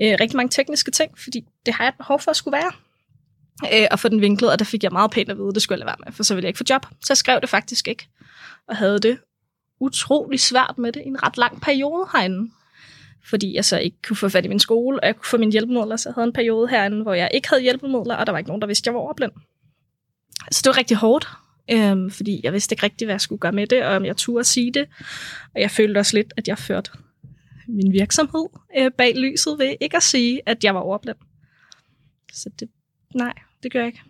øh, 0.00 0.16
rigtig 0.20 0.36
mange 0.36 0.50
tekniske 0.50 0.90
ting, 0.90 1.18
fordi 1.18 1.44
det 1.66 1.74
har 1.74 1.84
jeg 1.84 1.88
et 1.88 1.98
behov 1.98 2.20
for 2.20 2.30
at 2.30 2.36
skulle 2.36 2.52
være. 2.52 2.72
Øh, 3.74 3.88
og 3.90 3.98
få 3.98 4.08
den 4.08 4.20
vinklet, 4.20 4.52
og 4.52 4.58
der 4.58 4.64
fik 4.64 4.82
jeg 4.82 4.92
meget 4.92 5.10
pænt 5.10 5.30
at 5.30 5.38
vide, 5.38 5.54
det 5.54 5.62
skulle 5.62 5.76
jeg 5.76 5.78
lade 5.78 5.86
være 5.86 6.04
med, 6.06 6.12
for 6.12 6.22
så 6.22 6.34
ville 6.34 6.44
jeg 6.44 6.48
ikke 6.48 6.58
få 6.58 6.64
job. 6.70 6.86
Så 7.00 7.06
jeg 7.08 7.16
skrev 7.16 7.40
det 7.40 7.48
faktisk 7.48 7.88
ikke, 7.88 8.08
og 8.68 8.76
havde 8.76 8.98
det 8.98 9.18
utrolig 9.80 10.40
svært 10.40 10.74
med 10.78 10.92
det 10.92 11.02
i 11.04 11.08
en 11.08 11.22
ret 11.22 11.38
lang 11.38 11.60
periode 11.60 12.08
herinde 12.12 12.50
fordi 13.28 13.54
jeg 13.54 13.64
så 13.64 13.78
ikke 13.78 13.96
kunne 14.06 14.16
få 14.16 14.28
fat 14.28 14.44
i 14.44 14.48
min 14.48 14.58
skole, 14.58 15.00
og 15.00 15.06
jeg 15.06 15.16
kunne 15.16 15.28
få 15.30 15.38
mine 15.38 15.52
hjælpemidler, 15.52 15.96
så 15.96 16.08
jeg 16.08 16.14
havde 16.14 16.26
en 16.26 16.32
periode 16.32 16.68
herinde, 16.68 17.02
hvor 17.02 17.14
jeg 17.14 17.30
ikke 17.34 17.48
havde 17.48 17.62
hjælpemidler, 17.62 18.14
og 18.14 18.26
der 18.26 18.32
var 18.32 18.38
ikke 18.38 18.48
nogen, 18.48 18.60
der 18.60 18.66
vidste, 18.66 18.82
at 18.82 18.86
jeg 18.86 18.94
var 18.94 19.00
overblind. 19.00 19.32
Så 20.50 20.60
det 20.64 20.70
var 20.70 20.78
rigtig 20.78 20.96
hårdt, 20.96 21.28
øhm, 21.70 22.10
fordi 22.10 22.40
jeg 22.44 22.52
vidste 22.52 22.72
ikke 22.72 22.82
rigtig, 22.82 23.06
hvad 23.06 23.12
jeg 23.12 23.20
skulle 23.20 23.38
gøre 23.38 23.52
med 23.52 23.66
det, 23.66 23.84
og 23.84 23.96
om 23.96 24.04
jeg 24.04 24.16
turde 24.16 24.44
sige 24.44 24.72
det. 24.72 24.88
Og 25.54 25.60
jeg 25.60 25.70
følte 25.70 25.98
også 25.98 26.16
lidt, 26.16 26.32
at 26.36 26.48
jeg 26.48 26.58
førte 26.58 26.90
min 27.68 27.92
virksomhed 27.92 28.46
øh, 28.78 28.90
bag 28.90 29.16
lyset 29.16 29.58
ved 29.58 29.74
ikke 29.80 29.96
at 29.96 30.02
sige, 30.02 30.40
at 30.46 30.64
jeg 30.64 30.74
var 30.74 30.80
overblind. 30.80 31.18
Så 32.32 32.50
det, 32.60 32.68
nej, 33.14 33.32
det 33.62 33.72
gør 33.72 33.78
jeg 33.78 33.86
ikke. 33.86 34.02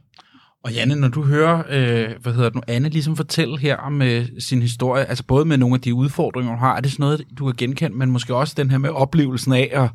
Og 0.69 0.75
Janne, 0.75 0.97
når 0.97 1.09
du 1.09 1.23
hører, 1.23 1.59
øh, 1.59 2.23
hvad 2.23 2.33
hedder 2.33 2.49
det 2.49 2.55
nu, 2.55 2.63
Anne 2.69 2.89
ligesom 2.89 3.17
fortælle 3.17 3.59
her 3.59 3.77
om 3.77 4.03
øh, 4.03 4.27
sin 4.39 4.63
historie, 4.63 5.05
altså 5.05 5.25
både 5.25 5.45
med 5.45 5.57
nogle 5.57 5.75
af 5.75 5.81
de 5.81 5.95
udfordringer, 5.95 6.51
hun 6.51 6.59
har, 6.59 6.77
er 6.77 6.81
det 6.81 6.93
sådan 6.93 7.03
noget, 7.03 7.25
du 7.39 7.47
har 7.47 7.53
genkendt, 7.59 7.97
men 7.97 8.11
måske 8.11 8.35
også 8.35 8.55
den 8.57 8.71
her 8.71 8.79
med 8.79 8.91
oplevelsen 8.91 9.53
af 9.53 9.71
at, 9.73 9.91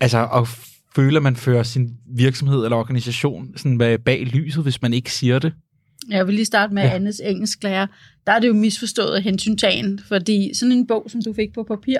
altså 0.00 0.28
at 0.34 0.48
føle, 0.94 1.16
at 1.16 1.22
man 1.22 1.36
fører 1.36 1.62
sin 1.62 1.88
virksomhed 2.16 2.64
eller 2.64 2.76
organisation 2.76 3.52
sådan 3.56 3.78
bag 4.04 4.26
lyset, 4.26 4.62
hvis 4.62 4.82
man 4.82 4.92
ikke 4.92 5.12
siger 5.12 5.38
det? 5.38 5.52
Jeg 6.08 6.26
vil 6.26 6.34
lige 6.34 6.44
starte 6.44 6.74
med 6.74 6.82
ja. 6.82 6.94
Annes 6.94 7.20
engelsklærer. 7.24 7.86
Der 8.26 8.32
er 8.32 8.38
det 8.38 8.48
jo 8.48 8.54
misforstået 8.54 9.22
hensyntagen, 9.22 10.00
fordi 10.08 10.50
sådan 10.54 10.72
en 10.72 10.86
bog, 10.86 11.06
som 11.08 11.20
du 11.22 11.32
fik 11.32 11.54
på 11.54 11.62
papir, 11.62 11.98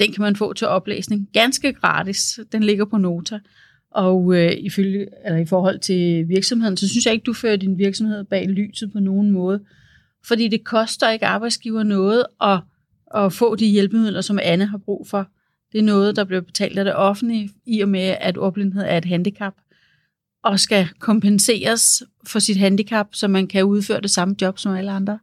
den 0.00 0.12
kan 0.12 0.22
man 0.22 0.36
få 0.36 0.52
til 0.52 0.66
oplæsning 0.66 1.28
ganske 1.32 1.72
gratis. 1.72 2.38
Den 2.52 2.62
ligger 2.62 2.84
på 2.84 2.96
Nota. 2.96 3.38
Og 3.90 4.34
øh, 4.36 4.52
ifølge, 4.58 5.06
eller 5.24 5.38
i 5.38 5.46
forhold 5.46 5.78
til 5.78 6.28
virksomheden, 6.28 6.76
så 6.76 6.88
synes 6.88 7.06
jeg 7.06 7.14
ikke, 7.14 7.24
du 7.24 7.32
fører 7.32 7.56
din 7.56 7.78
virksomhed 7.78 8.24
bag 8.24 8.48
lyset 8.48 8.92
på 8.92 9.00
nogen 9.00 9.30
måde. 9.30 9.60
Fordi 10.24 10.48
det 10.48 10.64
koster 10.64 11.10
ikke 11.10 11.26
arbejdsgiver 11.26 11.82
noget 11.82 12.24
at, 12.40 12.60
at 13.14 13.32
få 13.32 13.56
de 13.56 13.66
hjælpemidler, 13.66 14.20
som 14.20 14.38
Anne 14.42 14.66
har 14.66 14.78
brug 14.78 15.06
for. 15.08 15.28
Det 15.72 15.78
er 15.78 15.82
noget, 15.82 16.16
der 16.16 16.24
bliver 16.24 16.40
betalt 16.40 16.78
af 16.78 16.84
det 16.84 16.94
offentlige, 16.94 17.50
i 17.66 17.80
og 17.80 17.88
med, 17.88 18.14
at 18.20 18.38
ordblindhed 18.38 18.82
er 18.82 18.98
et 18.98 19.04
handicap, 19.04 19.54
og 20.42 20.60
skal 20.60 20.88
kompenseres 20.98 22.02
for 22.26 22.38
sit 22.38 22.56
handicap, 22.56 23.08
så 23.12 23.28
man 23.28 23.46
kan 23.46 23.64
udføre 23.64 24.00
det 24.00 24.10
samme 24.10 24.36
job 24.40 24.58
som 24.58 24.74
alle 24.74 24.90
andre. 24.90 25.18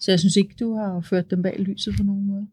Så 0.00 0.10
jeg 0.10 0.20
synes 0.20 0.36
ikke, 0.36 0.54
du 0.60 0.74
har 0.74 1.00
ført 1.00 1.30
dem 1.30 1.42
bag 1.42 1.56
lyset 1.58 1.94
på 1.96 2.02
nogen 2.02 2.26
måde. 2.26 2.46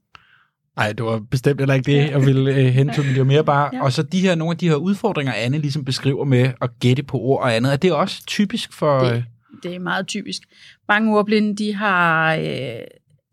Nej, 0.77 0.93
det 0.93 1.05
var 1.05 1.19
bestemt 1.19 1.61
heller 1.61 1.73
ikke 1.73 1.91
det, 1.91 2.11
jeg 2.11 2.25
ville 2.25 2.55
øh, 2.55 2.65
hen 2.65 2.89
til, 2.93 3.03
det 3.03 3.17
var 3.17 3.23
mere 3.23 3.43
bare, 3.43 3.69
ja. 3.73 3.83
og 3.83 3.93
så 3.93 4.03
de 4.03 4.19
her, 4.19 4.35
nogle 4.35 4.51
af 4.51 4.57
de 4.57 4.69
her 4.69 4.75
udfordringer, 4.75 5.33
Anne 5.33 5.57
ligesom 5.57 5.85
beskriver 5.85 6.25
med 6.25 6.51
at 6.61 6.79
gætte 6.79 7.03
på 7.03 7.17
ord 7.19 7.41
og 7.41 7.55
andet, 7.55 7.73
er 7.73 7.77
det 7.77 7.91
også 7.91 8.25
typisk 8.25 8.73
for... 8.73 8.99
Det, 8.99 9.15
øh, 9.15 9.23
det 9.63 9.75
er 9.75 9.79
meget 9.79 10.07
typisk. 10.07 10.41
Mange 10.87 11.17
ordblinde, 11.17 11.55
de 11.55 11.75
har, 11.75 12.35
øh, 12.35 12.81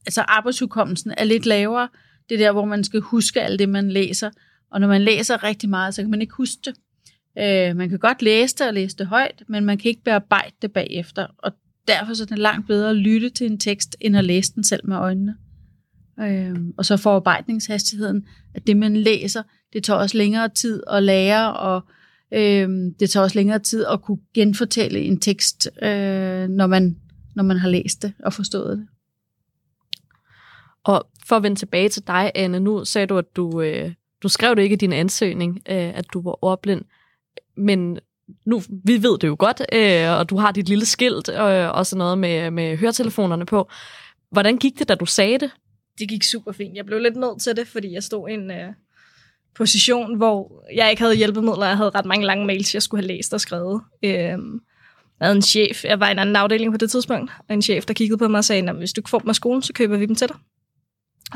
altså 0.06 0.20
arbejdsudkommelsen 0.28 1.12
er 1.16 1.24
lidt 1.24 1.46
lavere, 1.46 1.88
det 2.28 2.34
er 2.34 2.46
der, 2.46 2.52
hvor 2.52 2.64
man 2.64 2.84
skal 2.84 3.00
huske 3.00 3.42
alt 3.42 3.58
det, 3.58 3.68
man 3.68 3.90
læser, 3.90 4.30
og 4.72 4.80
når 4.80 4.88
man 4.88 5.02
læser 5.02 5.44
rigtig 5.44 5.68
meget, 5.68 5.94
så 5.94 6.02
kan 6.02 6.10
man 6.10 6.20
ikke 6.20 6.34
huske 6.34 6.60
det. 6.64 6.74
Øh, 7.38 7.76
man 7.76 7.88
kan 7.88 7.98
godt 7.98 8.22
læse 8.22 8.56
det 8.56 8.66
og 8.66 8.74
læse 8.74 8.96
det 8.96 9.06
højt, 9.06 9.42
men 9.48 9.64
man 9.64 9.78
kan 9.78 9.88
ikke 9.88 10.04
bearbejde 10.04 10.52
det 10.62 10.72
bagefter, 10.72 11.26
og 11.38 11.52
derfor 11.88 12.14
så 12.14 12.22
er 12.22 12.26
det 12.26 12.38
langt 12.38 12.66
bedre 12.66 12.90
at 12.90 12.96
lytte 12.96 13.30
til 13.30 13.46
en 13.46 13.58
tekst, 13.58 13.96
end 14.00 14.16
at 14.16 14.24
læse 14.24 14.52
den 14.54 14.64
selv 14.64 14.86
med 14.88 14.96
øjnene. 14.96 15.36
Øh, 16.20 16.56
og 16.76 16.84
så 16.84 16.96
forarbejdningshastigheden, 16.96 18.26
at 18.54 18.66
det 18.66 18.76
man 18.76 18.96
læser, 18.96 19.42
det 19.72 19.84
tager 19.84 19.98
også 19.98 20.18
længere 20.18 20.48
tid 20.48 20.82
at 20.90 21.02
lære, 21.02 21.56
og 21.56 21.82
øh, 22.32 22.68
det 23.00 23.10
tager 23.10 23.24
også 23.24 23.38
længere 23.38 23.58
tid 23.58 23.84
at 23.86 24.02
kunne 24.02 24.18
genfortælle 24.34 25.00
en 25.00 25.20
tekst, 25.20 25.68
øh, 25.82 26.48
når, 26.48 26.66
man, 26.66 26.96
når 27.34 27.42
man 27.42 27.56
har 27.56 27.68
læst 27.68 28.02
det 28.02 28.12
og 28.24 28.32
forstået 28.32 28.78
det. 28.78 28.86
Og 30.84 31.06
for 31.26 31.36
at 31.36 31.42
vende 31.42 31.58
tilbage 31.58 31.88
til 31.88 32.06
dig, 32.06 32.32
Anne, 32.34 32.60
nu 32.60 32.84
sagde 32.84 33.06
du, 33.06 33.18
at 33.18 33.36
du, 33.36 33.60
øh, 33.60 33.92
du 34.22 34.28
skrev 34.28 34.56
det 34.56 34.62
ikke 34.62 34.74
i 34.74 34.76
din 34.76 34.92
ansøgning, 34.92 35.62
øh, 35.70 35.98
at 35.98 36.04
du 36.12 36.22
var 36.22 36.44
ordblind, 36.44 36.82
men 37.56 37.98
nu, 38.46 38.62
vi 38.84 39.02
ved 39.02 39.18
det 39.18 39.28
jo 39.28 39.36
godt, 39.38 39.62
øh, 39.72 40.18
og 40.18 40.30
du 40.30 40.36
har 40.36 40.52
dit 40.52 40.68
lille 40.68 40.86
skilt 40.86 41.28
øh, 41.28 41.70
og 41.70 41.86
sådan 41.86 41.98
noget 41.98 42.18
med, 42.18 42.50
med 42.50 42.76
høretelefonerne 42.76 43.46
på. 43.46 43.70
Hvordan 44.30 44.56
gik 44.56 44.78
det, 44.78 44.88
da 44.88 44.94
du 44.94 45.06
sagde 45.06 45.38
det? 45.38 45.50
Det 46.00 46.08
gik 46.08 46.24
super 46.24 46.52
fint. 46.52 46.76
Jeg 46.76 46.86
blev 46.86 46.98
lidt 46.98 47.16
nødt 47.16 47.42
til 47.42 47.56
det, 47.56 47.68
fordi 47.68 47.92
jeg 47.92 48.02
stod 48.02 48.28
i 48.28 48.32
en 48.32 48.50
øh, 48.50 48.72
position, 49.54 50.16
hvor 50.16 50.64
jeg 50.74 50.90
ikke 50.90 51.02
havde 51.02 51.16
hjælpemidler. 51.16 51.66
Jeg 51.66 51.76
havde 51.76 51.90
ret 51.90 52.04
mange 52.04 52.26
lange 52.26 52.46
mails, 52.46 52.74
jeg 52.74 52.82
skulle 52.82 53.02
have 53.02 53.16
læst 53.16 53.34
og 53.34 53.40
skrevet. 53.40 53.82
Øh, 54.02 54.12
jeg 54.12 54.38
havde 55.20 55.36
en 55.36 55.42
chef, 55.42 55.84
jeg 55.84 56.00
var 56.00 56.08
i 56.08 56.12
en 56.12 56.18
anden 56.18 56.36
afdeling 56.36 56.72
på 56.72 56.76
det 56.76 56.90
tidspunkt, 56.90 57.32
og 57.48 57.54
en 57.54 57.62
chef, 57.62 57.84
der 57.84 57.94
kiggede 57.94 58.18
på 58.18 58.28
mig 58.28 58.38
og 58.38 58.44
sagde, 58.44 58.72
hvis 58.72 58.92
du 58.92 59.00
ikke 59.00 59.10
får 59.10 59.18
dem 59.18 59.28
af 59.28 59.34
skolen, 59.34 59.62
så 59.62 59.72
køber 59.72 59.96
vi 59.96 60.06
dem 60.06 60.14
til 60.14 60.28
dig. 60.28 60.36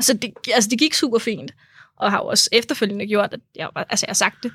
Så 0.01 0.13
det, 0.13 0.33
altså, 0.53 0.69
det 0.69 0.79
gik 0.79 0.93
super 0.93 1.19
fint, 1.19 1.53
og 1.97 2.11
har 2.11 2.17
jo 2.17 2.27
også 2.27 2.49
efterfølgende 2.51 3.07
gjort, 3.07 3.33
at 3.33 3.39
jeg, 3.55 3.69
altså, 3.75 4.05
jeg 4.05 4.09
har 4.09 4.15
sagt 4.15 4.43
det, 4.43 4.51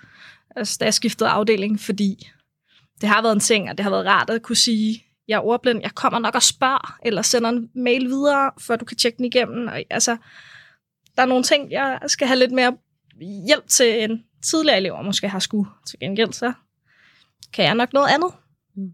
altså, 0.57 0.77
da 0.81 0.85
jeg 0.85 0.95
skiftede 0.95 1.31
afdeling, 1.31 1.81
fordi 1.81 2.29
det 3.01 3.09
har 3.09 3.23
været 3.23 3.35
en 3.35 3.41
ting, 3.41 3.71
og 3.71 3.79
det 3.79 3.85
har 3.85 3.91
været 3.91 4.07
rart 4.07 4.31
at 4.31 4.43
kunne 4.43 4.57
sige, 4.57 5.05
jeg 5.31 5.37
er 5.37 5.41
ordblind, 5.41 5.81
jeg 5.83 5.95
kommer 5.95 6.19
nok 6.19 6.35
og 6.35 6.43
spørger, 6.43 6.99
eller 7.03 7.23
sender 7.23 7.51
en 7.51 7.71
mail 7.75 8.07
videre, 8.07 8.51
før 8.59 8.77
du 8.77 8.85
kan 8.85 8.97
tjekke 8.97 9.17
den 9.17 9.25
igennem. 9.25 9.69
Og, 9.69 9.85
altså, 9.91 10.17
der 11.17 11.23
er 11.23 11.27
nogle 11.27 11.45
ting, 11.45 11.71
jeg 11.71 11.99
skal 12.07 12.27
have 12.27 12.39
lidt 12.39 12.53
mere 12.53 12.77
hjælp 13.47 13.69
til 13.69 14.05
en 14.05 14.25
tidligere 14.43 14.77
elever 14.77 15.03
måske 15.03 15.29
har 15.29 15.39
skulle 15.39 15.71
til 15.87 15.99
gengæld, 15.99 16.33
så 16.33 16.53
kan 17.53 17.65
jeg 17.65 17.75
nok 17.75 17.93
noget 17.93 18.09
andet. 18.09 18.31
Mm. 18.77 18.91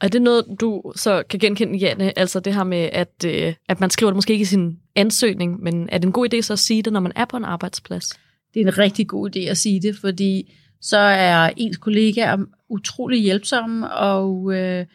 Er 0.00 0.08
det 0.08 0.22
noget, 0.22 0.44
du 0.60 0.92
så 0.96 1.22
kan 1.30 1.40
genkende, 1.40 1.78
Janne? 1.78 2.18
Altså 2.18 2.40
det 2.40 2.54
her 2.54 2.64
med, 2.64 2.88
at, 2.92 3.24
øh, 3.26 3.54
at 3.68 3.80
man 3.80 3.90
skriver 3.90 4.10
det 4.10 4.16
måske 4.16 4.32
ikke 4.32 4.42
i 4.42 4.46
sin 4.46 4.78
ansøgning, 4.94 5.60
men 5.60 5.88
er 5.92 5.98
det 5.98 6.04
en 6.04 6.12
god 6.12 6.34
idé 6.34 6.40
så 6.40 6.52
at 6.52 6.58
sige 6.58 6.82
det, 6.82 6.92
når 6.92 7.00
man 7.00 7.12
er 7.16 7.24
på 7.24 7.36
en 7.36 7.44
arbejdsplads? 7.44 8.08
Det 8.54 8.62
er 8.62 8.66
en 8.66 8.78
rigtig 8.78 9.08
god 9.08 9.36
idé 9.36 9.40
at 9.40 9.58
sige 9.58 9.82
det, 9.82 9.96
fordi 9.96 10.54
så 10.84 10.98
er 10.98 11.50
ens 11.56 11.76
kollegaer 11.76 12.36
utrolig 12.68 13.22
hjælpsomme, 13.22 13.92
og 13.92 14.54
øh, 14.54 14.86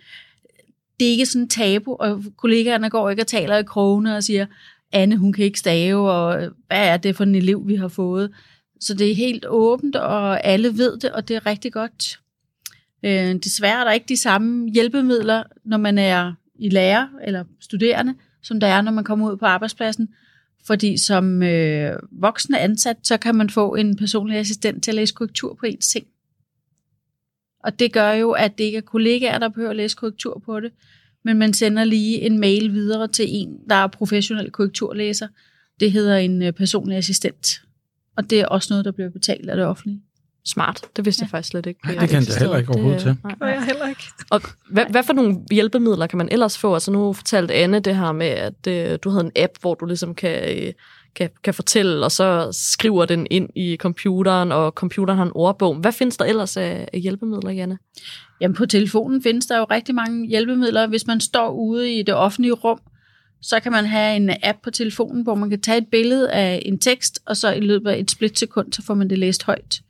det 1.00 1.08
er 1.08 1.12
ikke 1.12 1.26
sådan 1.26 1.42
en 1.42 1.50
tabu, 1.50 1.96
og 2.00 2.24
kollegaerne 2.38 2.90
går 2.90 3.10
ikke 3.10 3.24
og 3.24 3.28
taler 3.28 3.58
i 3.58 3.64
krogene 3.64 4.16
og 4.16 4.24
siger, 4.24 4.46
Anne, 4.92 5.18
hun 5.18 5.34
kan 5.34 5.46
ikke 5.46 5.60
stave, 5.60 6.12
og 6.12 6.44
øh, 6.44 6.52
hvad 6.68 6.88
er 6.88 6.98
det 6.98 7.16
for 7.16 7.24
en 7.24 7.36
elev, 7.36 7.68
vi 7.68 7.76
har 7.76 7.88
fået? 7.88 8.32
Så 8.80 8.94
det 8.94 9.12
er 9.12 9.16
helt 9.16 9.46
åbent, 9.48 9.96
og 9.96 10.46
alle 10.46 10.78
ved 10.78 10.98
det, 10.98 11.12
og 11.12 11.28
det 11.28 11.36
er 11.36 11.46
rigtig 11.46 11.74
godt. 11.74 12.20
Øh, 13.04 13.36
desværre 13.36 13.80
er 13.80 13.84
der 13.84 13.92
ikke 13.92 14.10
de 14.10 14.18
samme 14.18 14.70
hjælpemidler, 14.70 15.44
når 15.66 15.78
man 15.78 15.98
er 15.98 16.34
i 16.56 16.70
lærer 16.70 17.08
eller 17.24 17.44
studerende, 17.60 18.16
som 18.42 18.60
der 18.60 18.68
er, 18.68 18.82
når 18.82 18.92
man 18.92 19.04
kommer 19.04 19.32
ud 19.32 19.38
på 19.38 19.46
arbejdspladsen. 19.46 20.10
Fordi 20.66 20.98
som 20.98 21.44
øh, 21.44 22.00
voksne 22.12 22.60
ansat, 22.60 22.98
så 23.04 23.18
kan 23.18 23.36
man 23.36 23.50
få 23.50 23.76
en 23.76 23.96
personlig 23.96 24.38
assistent 24.38 24.84
til 24.84 24.92
at 24.92 24.96
læse 24.96 25.14
korrektur 25.14 25.54
på 25.54 25.66
ens 25.66 25.88
ting. 25.88 26.08
Og 27.64 27.80
det 27.80 27.94
gør 27.94 28.12
jo, 28.12 28.32
at 28.32 28.58
det 28.58 28.64
ikke 28.64 28.78
er 28.78 28.82
kollegaer, 28.82 29.40
der 29.40 29.50
behøver 29.50 29.70
at 29.70 29.76
læse 29.76 29.96
korrektur 29.96 30.42
på 30.46 30.60
det, 30.60 30.72
men 31.26 31.38
man 31.38 31.54
sender 31.54 31.84
lige 31.84 32.22
en 32.22 32.40
mail 32.40 32.74
videre 32.74 33.08
til 33.08 33.26
en, 33.28 33.58
der 33.70 33.76
er 33.76 33.88
professionel 33.88 34.52
korrekturlæser. 34.52 35.28
Det 35.80 35.92
hedder 35.92 36.18
en 36.18 36.42
øh, 36.42 36.54
personlig 36.54 36.98
assistent. 36.98 37.62
Og 38.16 38.30
det 38.30 38.40
er 38.40 38.46
også 38.46 38.74
noget, 38.74 38.86
der 38.86 38.92
bliver 38.92 39.10
betalt 39.10 39.50
af 39.50 39.56
det 39.56 39.66
offentlige. 39.66 40.02
Smart. 40.50 40.82
Det 40.96 41.06
vidste 41.06 41.22
ja. 41.22 41.26
jeg 41.26 41.30
faktisk 41.30 41.50
slet 41.50 41.66
ikke. 41.66 41.80
Nej, 41.86 41.96
det 41.96 42.10
kan 42.10 42.24
jeg 42.28 42.36
heller 42.40 42.58
ikke 42.58 42.70
overhovedet 42.70 43.02
til. 43.02 43.18
Nej, 43.24 43.50
jeg 43.50 43.66
heller 43.66 43.88
ikke. 43.88 44.04
Og 44.30 44.42
hvad, 44.70 44.86
hvad 44.90 45.04
for 45.04 45.14
nogle 45.14 45.38
hjælpemidler 45.52 46.08
kan 46.08 46.18
man 46.18 46.30
ellers 46.32 46.58
få? 46.58 46.74
Altså 46.74 46.92
nu 46.92 47.14
fortalte 47.14 47.54
Anne 47.54 47.80
det 47.80 47.96
her 47.96 48.12
med, 48.12 48.28
at 48.28 48.68
øh, 48.68 49.00
du 49.04 49.10
havde 49.10 49.24
en 49.26 49.32
app, 49.36 49.54
hvor 49.62 49.74
du 49.74 49.86
ligesom 49.86 50.16
kan, 50.16 50.58
øh, 50.58 50.74
kan, 51.16 51.30
kan 51.44 51.54
fortælle, 51.54 52.06
og 52.06 52.12
så 52.12 52.50
skriver 52.52 53.06
den 53.06 53.28
ind 53.30 53.50
i 53.56 53.78
computeren, 53.80 54.52
og 54.52 54.72
computeren 54.72 55.18
har 55.18 55.26
en 55.26 55.32
ordbog. 55.36 55.76
Hvad 55.76 55.92
findes 55.92 56.18
der 56.18 56.26
ellers 56.26 56.58
af, 56.58 56.88
af 56.94 57.00
hjælpemidler, 57.00 57.52
Janne? 57.52 57.78
Jamen 58.42 58.56
på 58.56 58.66
telefonen 58.66 59.24
findes 59.24 59.46
der 59.46 59.58
jo 59.58 59.64
rigtig 59.64 59.96
mange 59.96 60.28
hjælpemidler. 60.28 60.88
Hvis 60.88 61.08
man 61.08 61.22
står 61.22 61.50
ude 61.50 61.94
i 61.94 62.04
det 62.04 62.16
offentlige 62.16 62.54
rum, 62.54 62.80
så 63.42 63.60
kan 63.60 63.72
man 63.72 63.86
have 63.86 64.16
en 64.16 64.30
app 64.44 64.58
på 64.64 64.72
telefonen, 64.72 65.24
hvor 65.24 65.36
man 65.36 65.50
kan 65.50 65.62
tage 65.62 65.78
et 65.78 65.88
billede 65.92 66.32
af 66.32 66.62
en 66.66 66.80
tekst, 66.80 67.20
og 67.26 67.38
så 67.38 67.52
i 67.52 67.60
løbet 67.60 67.90
af 67.90 68.00
et 68.00 68.12
splitsekund, 68.12 68.74
så 68.74 68.82
får 68.82 68.94
man 68.94 69.10
det 69.10 69.18
læst 69.20 69.44
højt. 69.44 69.82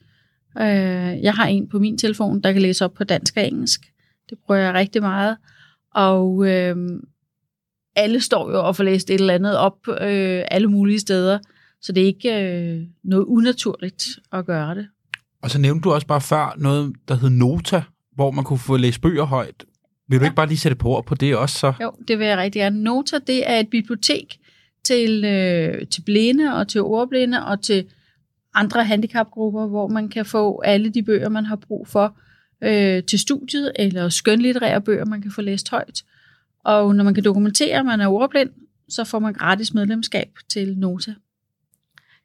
Øh, 0.57 1.23
jeg 1.23 1.33
har 1.33 1.45
en 1.45 1.69
på 1.69 1.79
min 1.79 1.97
telefon, 1.97 2.41
der 2.41 2.51
kan 2.51 2.62
læse 2.62 2.85
op 2.85 2.93
på 2.93 3.03
dansk 3.03 3.38
og 3.38 3.47
engelsk. 3.47 3.81
Det 4.29 4.38
bruger 4.45 4.59
jeg 4.59 4.73
rigtig 4.73 5.01
meget. 5.01 5.38
Og 5.95 6.47
øh, 6.47 6.75
alle 7.95 8.21
står 8.21 8.51
jo 8.51 8.67
og 8.67 8.75
får 8.75 8.83
læst 8.83 9.09
et 9.09 9.19
eller 9.19 9.33
andet 9.33 9.57
op 9.57 9.88
øh, 9.88 10.43
alle 10.51 10.67
mulige 10.67 10.99
steder, 10.99 11.39
så 11.81 11.91
det 11.91 12.03
er 12.03 12.07
ikke 12.07 12.43
øh, 12.43 12.81
noget 13.03 13.25
unaturligt 13.25 14.03
at 14.31 14.45
gøre 14.45 14.75
det. 14.75 14.88
Og 15.41 15.49
så 15.49 15.59
nævnte 15.59 15.83
du 15.83 15.91
også 15.93 16.07
bare 16.07 16.21
før 16.21 16.55
noget, 16.57 16.93
der 17.07 17.15
hed 17.15 17.29
Nota, 17.29 17.83
hvor 18.15 18.31
man 18.31 18.43
kunne 18.43 18.59
få 18.59 18.77
læst 18.77 19.01
bøger 19.01 19.23
højt. 19.23 19.65
Vil 20.07 20.19
du 20.19 20.23
ja. 20.23 20.27
ikke 20.27 20.35
bare 20.35 20.47
lige 20.47 20.57
sætte 20.57 20.75
på 20.75 20.89
ord 20.89 21.05
på 21.05 21.15
det 21.15 21.35
også 21.35 21.59
så? 21.59 21.73
Jo, 21.81 21.91
det 22.07 22.19
vil 22.19 22.27
jeg 22.27 22.38
rigtig 22.38 22.59
gerne. 22.59 22.83
Nota, 22.83 23.19
det 23.27 23.49
er 23.49 23.59
et 23.59 23.69
bibliotek 23.69 24.39
til, 24.83 25.25
øh, 25.25 25.88
til 25.88 26.01
blinde 26.01 26.53
og 26.55 26.67
til 26.67 26.81
ordblinde 26.81 27.45
og 27.45 27.62
til 27.62 27.85
andre 28.53 28.83
handicapgrupper, 28.85 29.67
hvor 29.67 29.88
man 29.88 30.09
kan 30.09 30.25
få 30.25 30.62
alle 30.62 30.89
de 30.89 31.03
bøger, 31.03 31.29
man 31.29 31.45
har 31.45 31.55
brug 31.55 31.88
for 31.88 32.17
øh, 32.63 33.03
til 33.03 33.19
studiet, 33.19 33.71
eller 33.75 34.09
skønlitterære 34.09 34.81
bøger, 34.81 35.05
man 35.05 35.21
kan 35.21 35.31
få 35.31 35.41
læst 35.41 35.69
højt. 35.69 36.03
Og 36.63 36.95
når 36.95 37.03
man 37.03 37.13
kan 37.13 37.23
dokumentere, 37.23 37.79
at 37.79 37.85
man 37.85 38.01
er 38.01 38.07
ordblind, 38.07 38.49
så 38.89 39.03
får 39.03 39.19
man 39.19 39.33
gratis 39.33 39.73
medlemskab 39.73 40.29
til 40.49 40.77
Nota. 40.77 41.13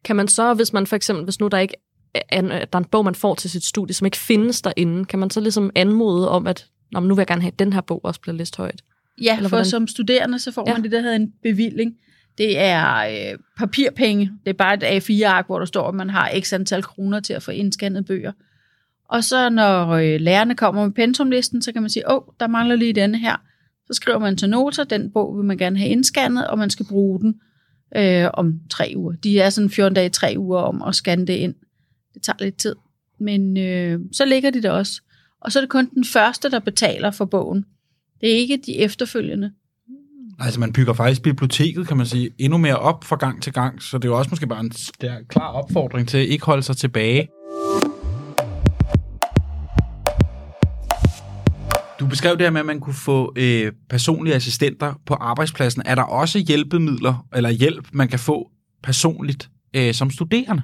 Kan 0.05 0.17
man 0.17 0.29
så, 0.29 0.55
hvis 0.55 0.73
man 0.73 0.87
for 0.87 0.97
eksempel, 0.97 1.25
hvis 1.25 1.41
nu 1.41 1.49
der 1.49 1.59
ikke 1.59 1.75
er 2.15 2.39
en, 2.39 2.51
der 2.51 2.67
er 2.73 2.79
en 2.79 2.85
bog, 2.85 3.05
man 3.05 3.15
får 3.15 3.35
til 3.35 3.51
sit 3.51 3.65
studie, 3.65 3.95
som 3.95 4.05
ikke 4.05 4.17
findes 4.17 4.63
derinde, 4.63 5.05
kan 5.05 5.19
man 5.19 5.31
så 5.31 5.41
ligesom 5.41 5.71
anmode 5.75 6.29
om, 6.29 6.47
at 6.47 6.67
Nå, 6.95 7.01
nu 7.01 7.15
vil 7.15 7.21
jeg 7.21 7.27
gerne 7.27 7.43
have, 7.43 7.53
at 7.53 7.59
den 7.59 7.73
her 7.73 7.81
bog 7.81 8.01
også 8.05 8.21
bliver 8.21 8.35
læst 8.35 8.57
højt? 8.57 8.83
Ja, 9.23 9.37
Eller 9.37 9.49
for 9.49 9.57
hvordan? 9.57 9.71
som 9.71 9.87
studerende, 9.87 10.39
så 10.39 10.53
får 10.53 10.65
ja. 10.67 10.73
man 10.73 10.83
det, 10.83 10.93
der 10.93 11.01
hedder 11.01 11.17
en 11.17 11.33
bevilling. 11.43 11.97
Det 12.39 12.59
er 12.59 12.97
øh, 12.97 13.39
papirpenge. 13.59 14.33
Det 14.45 14.51
er 14.51 14.55
bare 14.55 14.75
et 14.75 15.11
A4-ark, 15.11 15.47
hvor 15.47 15.59
der 15.59 15.67
står, 15.67 15.89
at 15.89 15.95
man 15.95 16.11
har 16.11 16.31
x 16.41 16.53
antal 16.53 16.83
kroner 16.83 17.21
til 17.21 17.33
at 17.33 17.43
få 17.43 17.51
indscannet 17.51 18.07
bøger. 18.07 18.33
Og 19.09 19.25
så 19.25 19.51
når 19.51 19.89
øh, 19.89 20.21
lærerne 20.21 20.55
kommer 20.55 20.85
med 20.85 20.93
pensumlisten, 20.93 21.63
så 21.63 21.73
kan 21.73 21.83
man 21.83 21.91
sige, 21.91 22.11
åh, 22.11 22.23
der 22.41 22.47
mangler 22.47 22.77
lige 22.77 22.93
denne 22.93 23.19
her. 23.19 23.37
Så 23.87 23.95
skriver 23.95 24.19
man 24.19 24.37
til 24.37 24.51
noter, 24.51 24.85
den 24.85 25.11
bog 25.11 25.37
vil 25.37 25.45
man 25.45 25.59
gerne 25.59 25.79
have 25.79 25.91
indscannet, 25.91 26.49
og 26.49 26.59
man 26.59 26.71
skal 26.71 26.87
bruge 26.87 27.21
den 27.21 27.41
øh, 27.97 28.31
om 28.35 28.61
tre 28.71 28.93
uger. 28.97 29.13
De 29.13 29.41
er 29.41 29.51
sådan 29.51 29.71
14 29.71 29.95
dage, 29.95 30.09
tre 30.09 30.35
uger 30.39 30.61
om 30.61 30.83
at 30.83 30.95
scanne 30.95 31.27
det 31.27 31.33
ind. 31.33 31.55
Det 32.15 32.23
tager 32.23 32.37
lidt 32.41 32.57
tid. 32.57 32.77
Men 33.21 33.57
øh, 33.57 34.01
så 34.13 34.25
ligger 34.25 34.51
de 34.51 34.63
der 34.63 34.71
også. 34.71 35.03
Og 35.41 35.53
så 35.53 35.59
er 35.59 35.61
det 35.61 35.71
kun 35.71 35.91
den 35.95 36.05
første, 36.05 36.51
der 36.51 36.59
betaler 36.59 37.11
for 37.11 37.25
bogen. 37.25 37.65
Det 38.21 38.33
er 38.33 38.37
ikke 38.37 38.61
de 38.67 38.79
efterfølgende. 38.79 39.53
Altså 40.41 40.61
man 40.61 40.73
bygger 40.73 40.93
faktisk 40.93 41.23
biblioteket, 41.23 41.89
kan 41.89 41.97
man 41.97 42.07
sige, 42.07 42.31
endnu 42.39 42.59
mere 42.59 42.77
op 42.77 43.05
fra 43.05 43.17
gang 43.17 43.43
til 43.43 43.53
gang, 43.53 43.83
så 43.83 43.99
det 43.99 44.05
er 44.05 44.09
jo 44.09 44.19
også 44.19 44.31
måske 44.31 44.47
bare 44.47 44.61
en 44.61 44.73
der 45.01 45.15
klar 45.29 45.49
opfordring 45.49 46.09
til 46.09 46.19
at 46.19 46.27
ikke 46.27 46.47
holde 46.47 46.63
sig 46.63 46.77
tilbage. 46.77 47.29
Du 52.01 52.07
beskrev 52.07 52.33
det 52.33 52.41
her 52.41 52.51
med, 52.51 52.61
at 52.61 52.67
man 52.67 52.81
kunne 52.81 52.95
få 52.95 53.33
øh, 53.37 53.73
personlige 53.89 54.35
assistenter 54.35 54.95
på 55.07 55.15
arbejdspladsen. 55.15 55.83
Er 55.85 55.95
der 55.95 56.03
også 56.03 56.39
hjælpemidler 56.39 57.27
eller 57.35 57.51
hjælp, 57.51 57.89
man 57.93 58.09
kan 58.09 58.19
få 58.19 58.51
personligt 58.83 59.49
øh, 59.77 59.95
som 59.95 60.11
studerende? 60.11 60.63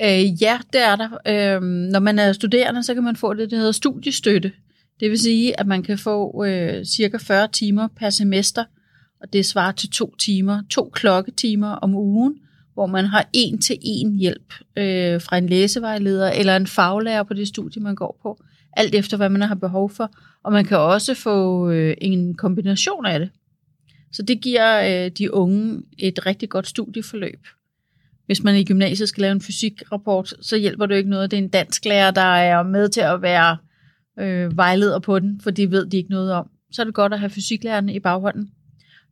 Øh, 0.00 0.42
ja, 0.42 0.58
det 0.72 0.82
er 0.82 0.96
der. 0.96 1.08
Øh, 1.26 1.62
når 1.62 2.00
man 2.00 2.18
er 2.18 2.32
studerende, 2.32 2.82
så 2.82 2.94
kan 2.94 3.02
man 3.02 3.16
få 3.16 3.34
det, 3.34 3.50
der 3.50 3.56
hedder 3.56 3.72
studiestøtte. 3.72 4.52
Det 5.00 5.10
vil 5.10 5.18
sige, 5.18 5.60
at 5.60 5.66
man 5.66 5.82
kan 5.82 5.98
få 5.98 6.44
øh, 6.44 6.84
cirka 6.84 7.16
40 7.16 7.48
timer 7.52 7.88
per 7.98 8.10
semester, 8.10 8.64
og 9.26 9.32
det 9.32 9.46
svarer 9.46 9.72
til 9.72 9.90
to 9.90 10.14
timer, 10.18 10.62
to 10.70 10.90
klokketimer 10.92 11.68
om 11.68 11.94
ugen, 11.94 12.38
hvor 12.74 12.86
man 12.86 13.04
har 13.04 13.28
en 13.32 13.58
til 13.58 13.78
en 13.82 14.16
hjælp 14.18 14.54
øh, 14.76 15.20
fra 15.20 15.38
en 15.38 15.46
læsevejleder 15.46 16.30
eller 16.30 16.56
en 16.56 16.66
faglærer 16.66 17.22
på 17.22 17.34
det 17.34 17.48
studie, 17.48 17.82
man 17.82 17.94
går 17.94 18.18
på, 18.22 18.42
alt 18.72 18.94
efter 18.94 19.16
hvad 19.16 19.28
man 19.28 19.42
har 19.42 19.54
behov 19.54 19.90
for. 19.90 20.10
Og 20.44 20.52
man 20.52 20.64
kan 20.64 20.78
også 20.78 21.14
få 21.14 21.70
øh, 21.70 21.96
en 22.00 22.34
kombination 22.34 23.06
af 23.06 23.18
det. 23.18 23.30
Så 24.12 24.22
det 24.22 24.40
giver 24.40 25.04
øh, 25.04 25.10
de 25.10 25.34
unge 25.34 25.82
et 25.98 26.26
rigtig 26.26 26.48
godt 26.48 26.66
studieforløb. 26.66 27.46
Hvis 28.26 28.42
man 28.42 28.56
i 28.56 28.64
gymnasiet 28.64 29.08
skal 29.08 29.22
lave 29.22 29.32
en 29.32 29.40
fysikrapport, 29.40 30.34
så 30.40 30.56
hjælper 30.56 30.86
det 30.86 30.94
jo 30.94 30.98
ikke 30.98 31.10
noget. 31.10 31.30
Det 31.30 31.38
er 31.38 31.42
en 31.42 31.48
dansk 31.48 31.84
lærer, 31.84 32.10
der 32.10 32.36
er 32.36 32.62
med 32.62 32.88
til 32.88 33.00
at 33.00 33.22
være 33.22 33.56
øh, 34.18 34.56
vejleder 34.56 34.98
på 34.98 35.18
den, 35.18 35.40
for 35.40 35.50
de 35.50 35.70
ved 35.70 35.86
de 35.86 35.96
ikke 35.96 36.10
noget 36.10 36.32
om. 36.32 36.50
Så 36.72 36.82
er 36.82 36.84
det 36.84 36.94
godt 36.94 37.12
at 37.12 37.20
have 37.20 37.30
fysiklærerne 37.30 37.94
i 37.94 38.00
baghånden. 38.00 38.50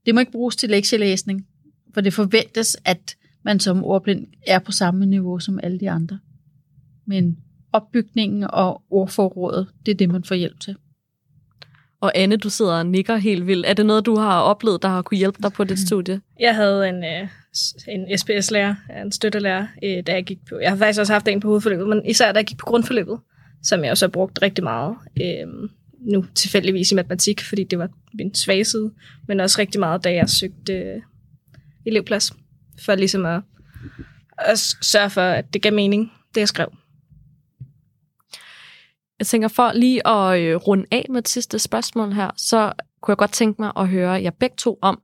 Det 0.07 0.14
må 0.14 0.21
ikke 0.21 0.33
bruges 0.33 0.57
til 0.57 0.71
lektielæsning, 0.71 1.47
for 1.95 2.01
det 2.01 2.12
forventes, 2.12 2.77
at 2.85 3.17
man 3.45 3.61
som 3.61 3.85
ordblind 3.85 4.27
er 4.47 4.59
på 4.59 4.73
samme 4.73 5.07
niveau 5.07 5.38
som 5.38 5.61
alle 5.62 5.81
de 5.81 5.90
andre. 5.90 6.19
Men 7.07 7.38
opbygningen 7.73 8.45
og 8.51 8.83
ordforrådet, 8.90 9.69
det 9.87 9.93
er 9.93 9.97
det, 9.97 10.09
man 10.09 10.25
får 10.25 10.35
hjælp 10.35 10.61
til. 10.61 10.77
Og 12.01 12.12
Anne, 12.14 12.37
du 12.37 12.51
sidder 12.51 12.73
og 12.73 12.87
nikker 12.87 13.17
helt 13.17 13.47
vildt. 13.47 13.67
Er 13.67 13.75
det 13.75 13.87
noget, 13.87 14.07
du 14.07 14.17
har 14.17 14.40
oplevet, 14.40 14.83
der 14.83 14.88
har 14.88 15.03
kunne 15.03 15.19
hjælpe 15.19 15.38
dig 15.43 15.53
på 15.53 15.64
dit 15.64 15.79
studie? 15.88 16.21
Jeg 16.40 16.55
havde 16.55 16.88
en, 16.88 17.05
øh, 17.05 17.29
en 17.88 18.19
SPS-lærer, 18.19 18.75
en 19.03 19.12
støttelærer, 19.12 19.67
øh, 19.85 20.03
da 20.07 20.12
jeg 20.12 20.25
gik 20.25 20.38
på... 20.49 20.59
Jeg 20.59 20.71
har 20.71 20.77
faktisk 20.77 21.01
også 21.01 21.12
haft 21.12 21.29
en 21.29 21.40
på 21.40 21.49
hovedforløbet, 21.49 21.88
men 21.88 22.07
især 22.07 22.33
da 22.33 22.38
jeg 22.38 22.47
gik 22.47 22.59
på 22.59 22.67
grundforløbet, 22.67 23.19
som 23.62 23.85
jeg 23.85 23.90
også 23.90 24.07
har 24.07 24.11
brugt 24.11 24.38
rigtig 24.43 24.64
meget. 24.64 24.97
Nu 26.05 26.25
tilfældigvis 26.35 26.93
i 26.93 26.95
matematik, 26.95 27.40
fordi 27.40 27.64
det 27.64 27.79
var 27.79 27.88
min 28.14 28.35
svage 28.35 28.64
side, 28.64 28.93
men 29.29 29.40
også 29.40 29.59
rigtig 29.59 29.81
meget, 29.81 30.05
da 30.05 30.12
jeg 30.12 30.31
søgte 30.31 30.73
øh, 30.73 31.03
elevplads, 31.87 32.33
for 32.85 32.95
ligesom 32.95 33.27
at, 33.27 33.43
at 34.38 34.59
sørge 34.59 35.11
for, 35.11 35.21
at 35.21 35.55
det 35.55 35.62
gav 35.62 35.73
mening, 35.73 36.12
det 36.35 36.40
jeg 36.40 36.49
skrev. 36.49 36.69
Jeg 39.19 39.27
tænker, 39.27 39.49
for 39.49 39.73
lige 39.73 40.07
at 40.07 40.40
øh, 40.40 40.57
runde 40.57 40.87
af 40.90 41.07
med 41.11 41.19
et 41.19 41.29
sidste 41.29 41.59
spørgsmål 41.59 42.12
her, 42.12 42.31
så 42.37 42.73
kunne 43.03 43.12
jeg 43.12 43.19
godt 43.19 43.33
tænke 43.33 43.62
mig 43.62 43.73
at 43.77 43.88
høre 43.88 44.11
jer 44.11 44.31
begge 44.31 44.57
to 44.57 44.79
om, 44.83 45.03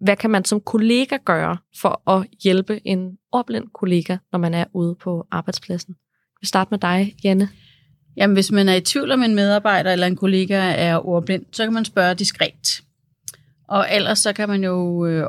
hvad 0.00 0.16
kan 0.16 0.30
man 0.30 0.44
som 0.44 0.60
kollega 0.60 1.16
gøre 1.24 1.56
for 1.80 2.10
at 2.10 2.26
hjælpe 2.42 2.80
en 2.84 3.18
ordblind 3.32 3.68
kollega, 3.74 4.16
når 4.32 4.38
man 4.38 4.54
er 4.54 4.64
ude 4.74 4.94
på 4.94 5.26
arbejdspladsen? 5.30 5.94
Vi 6.40 6.46
starter 6.46 6.68
med 6.70 6.78
dig, 6.78 7.16
Janne. 7.24 7.48
Jamen, 8.16 8.34
hvis 8.34 8.52
man 8.52 8.68
er 8.68 8.74
i 8.74 8.80
tvivl 8.80 9.10
om 9.10 9.22
en 9.22 9.34
medarbejder 9.34 9.92
eller 9.92 10.06
en 10.06 10.16
kollega 10.16 10.74
er 10.76 11.06
ordblind, 11.06 11.44
så 11.52 11.64
kan 11.64 11.72
man 11.72 11.84
spørge 11.84 12.14
diskret. 12.14 12.82
Og 13.68 13.86
ellers 13.92 14.18
så 14.18 14.32
kan 14.32 14.48
man 14.48 14.64
jo, 14.64 15.06
øh, 15.06 15.28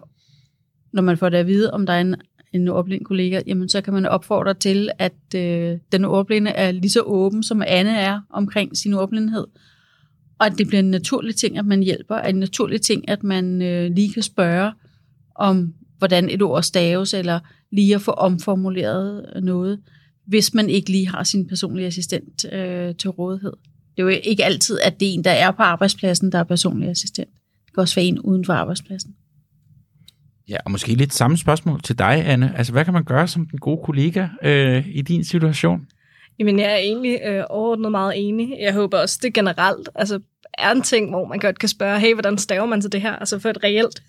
når 0.94 1.02
man 1.02 1.18
får 1.18 1.30
det 1.30 1.38
at 1.38 1.48
vide, 1.48 1.72
om 1.72 1.86
der 1.86 1.94
er 1.94 2.02
en, 2.02 2.16
en 2.54 2.68
ordblind 2.68 3.06
kollega, 3.06 3.42
jamen 3.48 3.70
så 3.70 3.82
kan 3.82 3.94
man 3.94 4.06
opfordre 4.06 4.54
til, 4.54 4.90
at 5.00 5.36
øh, 5.36 5.78
den 5.92 6.06
ordblinde 6.06 6.52
er 6.52 6.72
lige 6.72 6.90
så 6.90 7.02
åben, 7.02 7.44
som 7.44 7.64
Anne 7.68 7.98
er 7.98 8.22
omkring 8.30 8.78
sin 8.78 8.94
ordblindhed. 8.94 9.48
Og 10.40 10.46
at 10.46 10.58
det 10.58 10.68
bliver 10.68 10.80
en 10.80 10.92
naturlig 10.92 11.36
ting, 11.36 11.58
at 11.58 11.66
man 11.66 11.84
hjælper, 11.84 12.16
at 12.16 12.30
en 12.30 12.40
naturlig 12.40 12.82
ting, 12.82 13.10
at 13.10 13.24
man 13.24 13.62
øh, 13.62 13.92
lige 13.92 14.14
kan 14.14 14.24
spørge 14.24 14.72
om, 15.36 15.74
hvordan 15.98 16.30
et 16.30 16.42
ord 16.42 16.64
staves, 16.64 17.14
eller 17.14 17.40
lige 17.72 17.96
at 17.96 18.02
få 18.02 18.12
omformuleret 18.12 19.26
noget 19.44 19.80
hvis 20.28 20.54
man 20.54 20.70
ikke 20.70 20.92
lige 20.92 21.08
har 21.08 21.24
sin 21.24 21.48
personlige 21.48 21.88
assistent 21.88 22.46
øh, 22.54 22.96
til 22.96 23.10
rådighed. 23.10 23.54
Det 23.96 24.00
er 24.00 24.04
jo 24.04 24.08
ikke 24.08 24.46
altid, 24.46 24.80
at 24.80 25.00
det 25.00 25.10
er 25.10 25.14
en, 25.14 25.24
der 25.24 25.32
er 25.32 25.52
på 25.52 25.64
arbejdspladsen, 25.64 26.32
der 26.32 26.40
er 26.40 26.44
personlig 26.44 26.90
assistent. 26.90 27.30
Det 27.66 27.74
kan 27.74 27.82
også 27.82 27.96
være 27.96 28.06
en 28.06 28.20
uden 28.20 28.46
for 28.46 28.54
arbejdspladsen. 28.54 29.16
Ja, 30.50 30.58
og 30.66 30.72
måske 30.72 30.96
lidt 30.96 31.14
samme 31.14 31.38
spørgsmål 31.38 31.82
til 31.82 32.00
dig, 32.00 32.24
Anne. 32.26 32.58
Altså, 32.58 32.74
hvad 32.74 32.86
kan 32.86 32.94
man 32.94 33.04
gøre 33.04 33.28
som 33.28 33.48
den 33.48 33.60
gode 33.60 33.82
kollega 33.84 34.28
øh, 34.44 34.88
i 34.88 35.02
din 35.02 35.24
situation? 35.24 35.88
Jamen, 36.40 36.60
jeg 36.60 36.72
er 36.72 36.78
egentlig 36.78 37.20
øh, 37.26 37.44
overordnet 37.50 37.92
meget 37.92 38.14
enig. 38.16 38.58
Jeg 38.60 38.74
håber 38.74 38.98
også, 38.98 39.20
det 39.22 39.34
generelt 39.34 39.90
altså, 39.96 40.20
er 40.58 40.72
en 40.72 40.82
ting, 40.82 41.10
hvor 41.10 41.28
man 41.28 41.40
godt 41.40 41.60
kan 41.60 41.70
spørge, 41.70 42.00
hey, 42.00 42.14
hvordan 42.14 42.38
staver 42.38 42.66
man 42.66 42.82
til 42.82 42.92
det 42.92 43.02
her? 43.02 43.16
Altså 43.16 43.40
for 43.40 43.50
et 43.50 43.64
reelt 43.64 44.02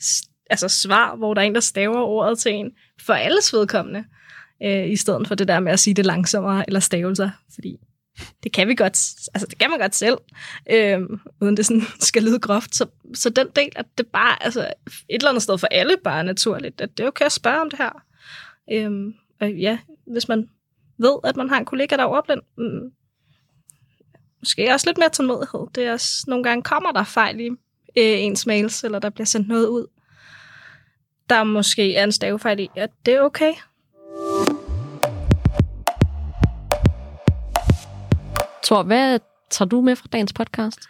altså, 0.51 0.69
svar, 0.69 1.17
hvor 1.17 1.35
der 1.35 1.43
er 1.43 1.47
en, 1.47 1.55
der 1.55 1.61
staver 1.61 2.01
ordet 2.01 2.39
til 2.39 2.53
en, 2.53 2.71
for 3.01 3.13
alles 3.13 3.53
vedkommende 3.53 4.05
øh, 4.63 4.91
i 4.91 4.97
stedet 4.97 5.29
for 5.29 5.35
det 5.35 5.49
der 5.49 5.61
med 5.61 5.73
at 5.73 5.81
sige 5.81 5.95
det 5.95 6.07
langsommere 6.07 6.65
eller 6.69 6.81
stavelser, 6.81 7.31
fordi 7.55 7.77
det 8.43 8.53
kan 8.53 8.69
vi 8.69 8.75
godt, 8.75 9.13
altså 9.35 9.47
det 9.51 9.59
kan 9.59 9.71
man 9.71 9.79
godt 9.79 9.95
selv, 9.95 10.19
øh, 10.71 11.01
uden 11.41 11.57
det 11.57 11.67
sådan 11.67 11.83
skal 12.01 12.23
lyde 12.23 12.39
groft. 12.39 12.75
Så, 12.75 12.87
så 13.15 13.31
den 13.31 13.47
del, 13.57 13.73
at 13.77 13.87
det 13.99 14.07
bare, 14.07 14.45
altså 14.45 14.61
et 14.61 14.75
eller 15.09 15.29
andet 15.29 15.43
sted 15.43 15.59
for 15.59 15.67
alle 15.71 15.97
bare 16.05 16.25
naturligt, 16.25 16.81
at 16.81 16.99
det 16.99 17.05
er 17.05 17.09
okay 17.09 17.25
at 17.25 17.33
spørge 17.33 17.61
om 17.61 17.71
det 17.71 17.79
her. 17.79 18.03
Øh, 18.73 19.15
og 19.41 19.53
ja, 19.53 19.79
hvis 20.13 20.29
man 20.29 20.49
ved, 20.99 21.19
at 21.25 21.37
man 21.37 21.49
har 21.49 21.59
en 21.59 21.65
kollega, 21.65 21.97
der 21.97 22.03
er 22.03 22.07
ordblind, 22.07 22.41
mm, 22.59 22.93
måske 24.41 24.73
også 24.73 24.89
lidt 24.89 24.99
mere 24.99 25.09
tålmodighed. 25.09 25.67
Det 25.75 25.85
er 25.85 25.93
også, 25.93 26.25
nogle 26.27 26.45
gange 26.45 26.63
kommer 26.63 26.93
der 26.93 27.05
fejl 27.05 27.41
i 27.41 27.47
øh, 27.47 27.55
ens 27.97 28.47
mails, 28.47 28.85
eller 28.85 28.99
der 28.99 29.11
bliver 29.11 29.27
sendt 29.27 29.49
noget 29.49 29.67
ud, 29.67 29.87
der 31.29 31.45
måske 31.45 31.97
er 31.97 32.05
en 32.05 32.13
stavefejl 32.13 32.61
i, 32.61 32.69
at 32.77 32.91
det 33.07 33.15
er 33.15 33.21
okay. 33.21 33.53
Thor, 38.75 38.83
hvad 38.83 39.19
tager 39.51 39.69
du 39.69 39.81
med 39.81 39.97
fra 39.97 40.09
dagens 40.13 40.33
podcast? 40.33 40.81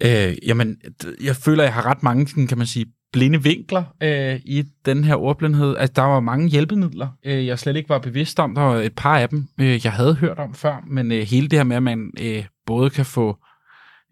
Øh, 0.00 0.36
jamen, 0.46 0.76
jeg 1.22 1.36
føler, 1.36 1.62
jeg 1.62 1.74
har 1.74 1.86
ret 1.86 2.02
mange, 2.02 2.46
kan 2.46 2.58
man 2.58 2.66
sige, 2.66 2.86
blinde 3.12 3.42
vinkler 3.42 3.84
øh, 4.02 4.40
i 4.44 4.64
den 4.84 5.04
her 5.04 5.16
ordblindhed. 5.16 5.76
Altså, 5.76 5.92
der 5.96 6.02
var 6.02 6.20
mange 6.20 6.48
hjælpemidler, 6.48 7.08
øh, 7.24 7.46
jeg 7.46 7.58
slet 7.58 7.76
ikke 7.76 7.88
var 7.88 7.98
bevidst 7.98 8.40
om. 8.40 8.54
Der 8.54 8.62
var 8.62 8.76
et 8.76 8.94
par 8.94 9.18
af 9.18 9.28
dem, 9.28 9.48
øh, 9.60 9.84
jeg 9.84 9.92
havde 9.92 10.14
hørt 10.14 10.38
om 10.38 10.54
før, 10.54 10.84
men 10.86 11.12
øh, 11.12 11.22
hele 11.22 11.48
det 11.48 11.58
her 11.58 11.64
med, 11.64 11.76
at 11.76 11.82
man 11.82 12.10
øh, 12.20 12.44
både 12.66 12.90
kan 12.90 13.06
få 13.06 13.38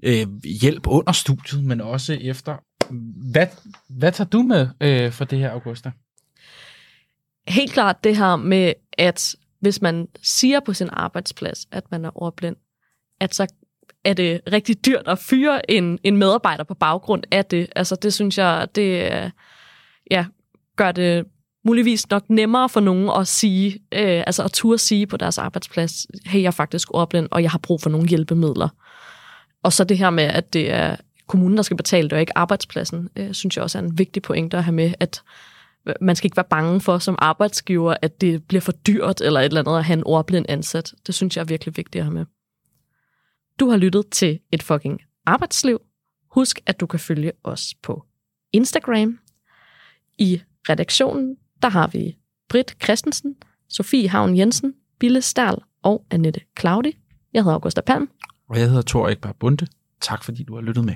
øh, 0.02 0.26
hjælp 0.60 0.86
under 0.86 1.12
studiet, 1.12 1.64
men 1.64 1.80
også 1.80 2.18
efter. 2.20 2.56
Hvad, 3.32 3.46
hvad 3.88 4.12
tager 4.12 4.28
du 4.28 4.42
med 4.42 4.68
øh, 4.80 5.12
for 5.12 5.24
det 5.24 5.38
her, 5.38 5.50
Augusta? 5.50 5.90
Helt 7.48 7.72
klart 7.72 8.04
det 8.04 8.16
her 8.16 8.36
med, 8.36 8.72
at 8.92 9.36
hvis 9.60 9.82
man 9.82 10.08
siger 10.22 10.60
på 10.60 10.72
sin 10.72 10.88
arbejdsplads, 10.92 11.66
at 11.72 11.90
man 11.90 12.04
er 12.04 12.22
ordblind, 12.22 12.56
at 13.20 13.34
så 13.34 13.46
er 14.04 14.14
det 14.14 14.40
rigtig 14.52 14.86
dyrt 14.86 15.08
at 15.08 15.18
fyre 15.18 15.70
en, 15.70 15.98
en 16.02 16.16
medarbejder 16.16 16.64
på 16.64 16.74
baggrund 16.74 17.22
af 17.30 17.44
det. 17.44 17.66
Altså 17.76 17.96
det 17.96 18.14
synes 18.14 18.38
jeg, 18.38 18.68
det 18.74 19.12
øh, 19.12 19.30
ja, 20.10 20.26
gør 20.76 20.92
det 20.92 21.24
muligvis 21.64 22.10
nok 22.10 22.30
nemmere 22.30 22.68
for 22.68 22.80
nogen 22.80 23.10
at 23.20 23.28
sige, 23.28 23.72
øh, 23.72 24.22
altså 24.26 24.42
at 24.42 24.52
turde 24.52 24.78
sige 24.78 25.06
på 25.06 25.16
deres 25.16 25.38
arbejdsplads, 25.38 26.06
hey, 26.26 26.40
jeg 26.40 26.46
er 26.46 26.50
faktisk 26.50 26.88
ordblind, 26.94 27.28
og 27.30 27.42
jeg 27.42 27.50
har 27.50 27.58
brug 27.58 27.80
for 27.80 27.90
nogle 27.90 28.08
hjælpemidler. 28.08 28.68
Og 29.62 29.72
så 29.72 29.84
det 29.84 29.98
her 29.98 30.10
med, 30.10 30.24
at 30.24 30.52
det 30.52 30.72
er 30.72 30.96
kommunen, 31.26 31.56
der 31.56 31.62
skal 31.62 31.76
betale 31.76 32.04
det, 32.04 32.12
og 32.12 32.20
ikke 32.20 32.38
arbejdspladsen, 32.38 33.08
øh, 33.16 33.32
synes 33.32 33.56
jeg 33.56 33.62
også 33.62 33.78
er 33.78 33.82
en 33.82 33.98
vigtig 33.98 34.22
pointe 34.22 34.56
at 34.56 34.64
have 34.64 34.74
med, 34.74 34.92
at 35.00 35.22
man 36.00 36.16
skal 36.16 36.26
ikke 36.26 36.36
være 36.36 36.46
bange 36.50 36.80
for 36.80 36.98
som 36.98 37.16
arbejdsgiver, 37.18 37.94
at 38.02 38.20
det 38.20 38.44
bliver 38.44 38.60
for 38.60 38.72
dyrt 38.72 39.20
eller 39.20 39.40
et 39.40 39.44
eller 39.44 39.60
andet 39.60 39.78
at 39.78 39.84
have 39.84 39.96
en 39.96 40.02
ordblind 40.06 40.46
ansat. 40.48 40.94
Det 41.06 41.14
synes 41.14 41.36
jeg 41.36 41.42
er 41.42 41.46
virkelig 41.46 41.76
vigtigt 41.76 42.00
at 42.00 42.04
have 42.04 42.14
med. 42.14 42.24
Du 43.60 43.68
har 43.70 43.76
lyttet 43.76 44.10
til 44.10 44.40
et 44.52 44.62
fucking 44.62 45.00
arbejdsliv. 45.26 45.80
Husk, 46.30 46.60
at 46.66 46.80
du 46.80 46.86
kan 46.86 47.00
følge 47.00 47.32
os 47.44 47.74
på 47.82 48.04
Instagram. 48.52 49.18
I 50.18 50.42
redaktionen, 50.68 51.36
der 51.62 51.68
har 51.68 51.86
vi 51.86 52.16
Britt 52.48 52.76
Christensen, 52.84 53.36
Sofie 53.68 54.08
Havn 54.08 54.36
Jensen, 54.36 54.74
Bille 54.98 55.22
Stahl 55.22 55.56
og 55.82 56.06
Annette 56.10 56.40
Claudi. 56.60 56.98
Jeg 57.32 57.42
hedder 57.42 57.54
Augusta 57.54 57.80
Palm. 57.80 58.08
Og 58.48 58.58
jeg 58.58 58.68
hedder 58.68 58.82
Thor 58.82 59.08
Ekberg 59.08 59.36
Bunde. 59.36 59.66
Tak 60.00 60.24
fordi 60.24 60.42
du 60.42 60.54
har 60.54 60.62
lyttet 60.62 60.84
med. 60.84 60.94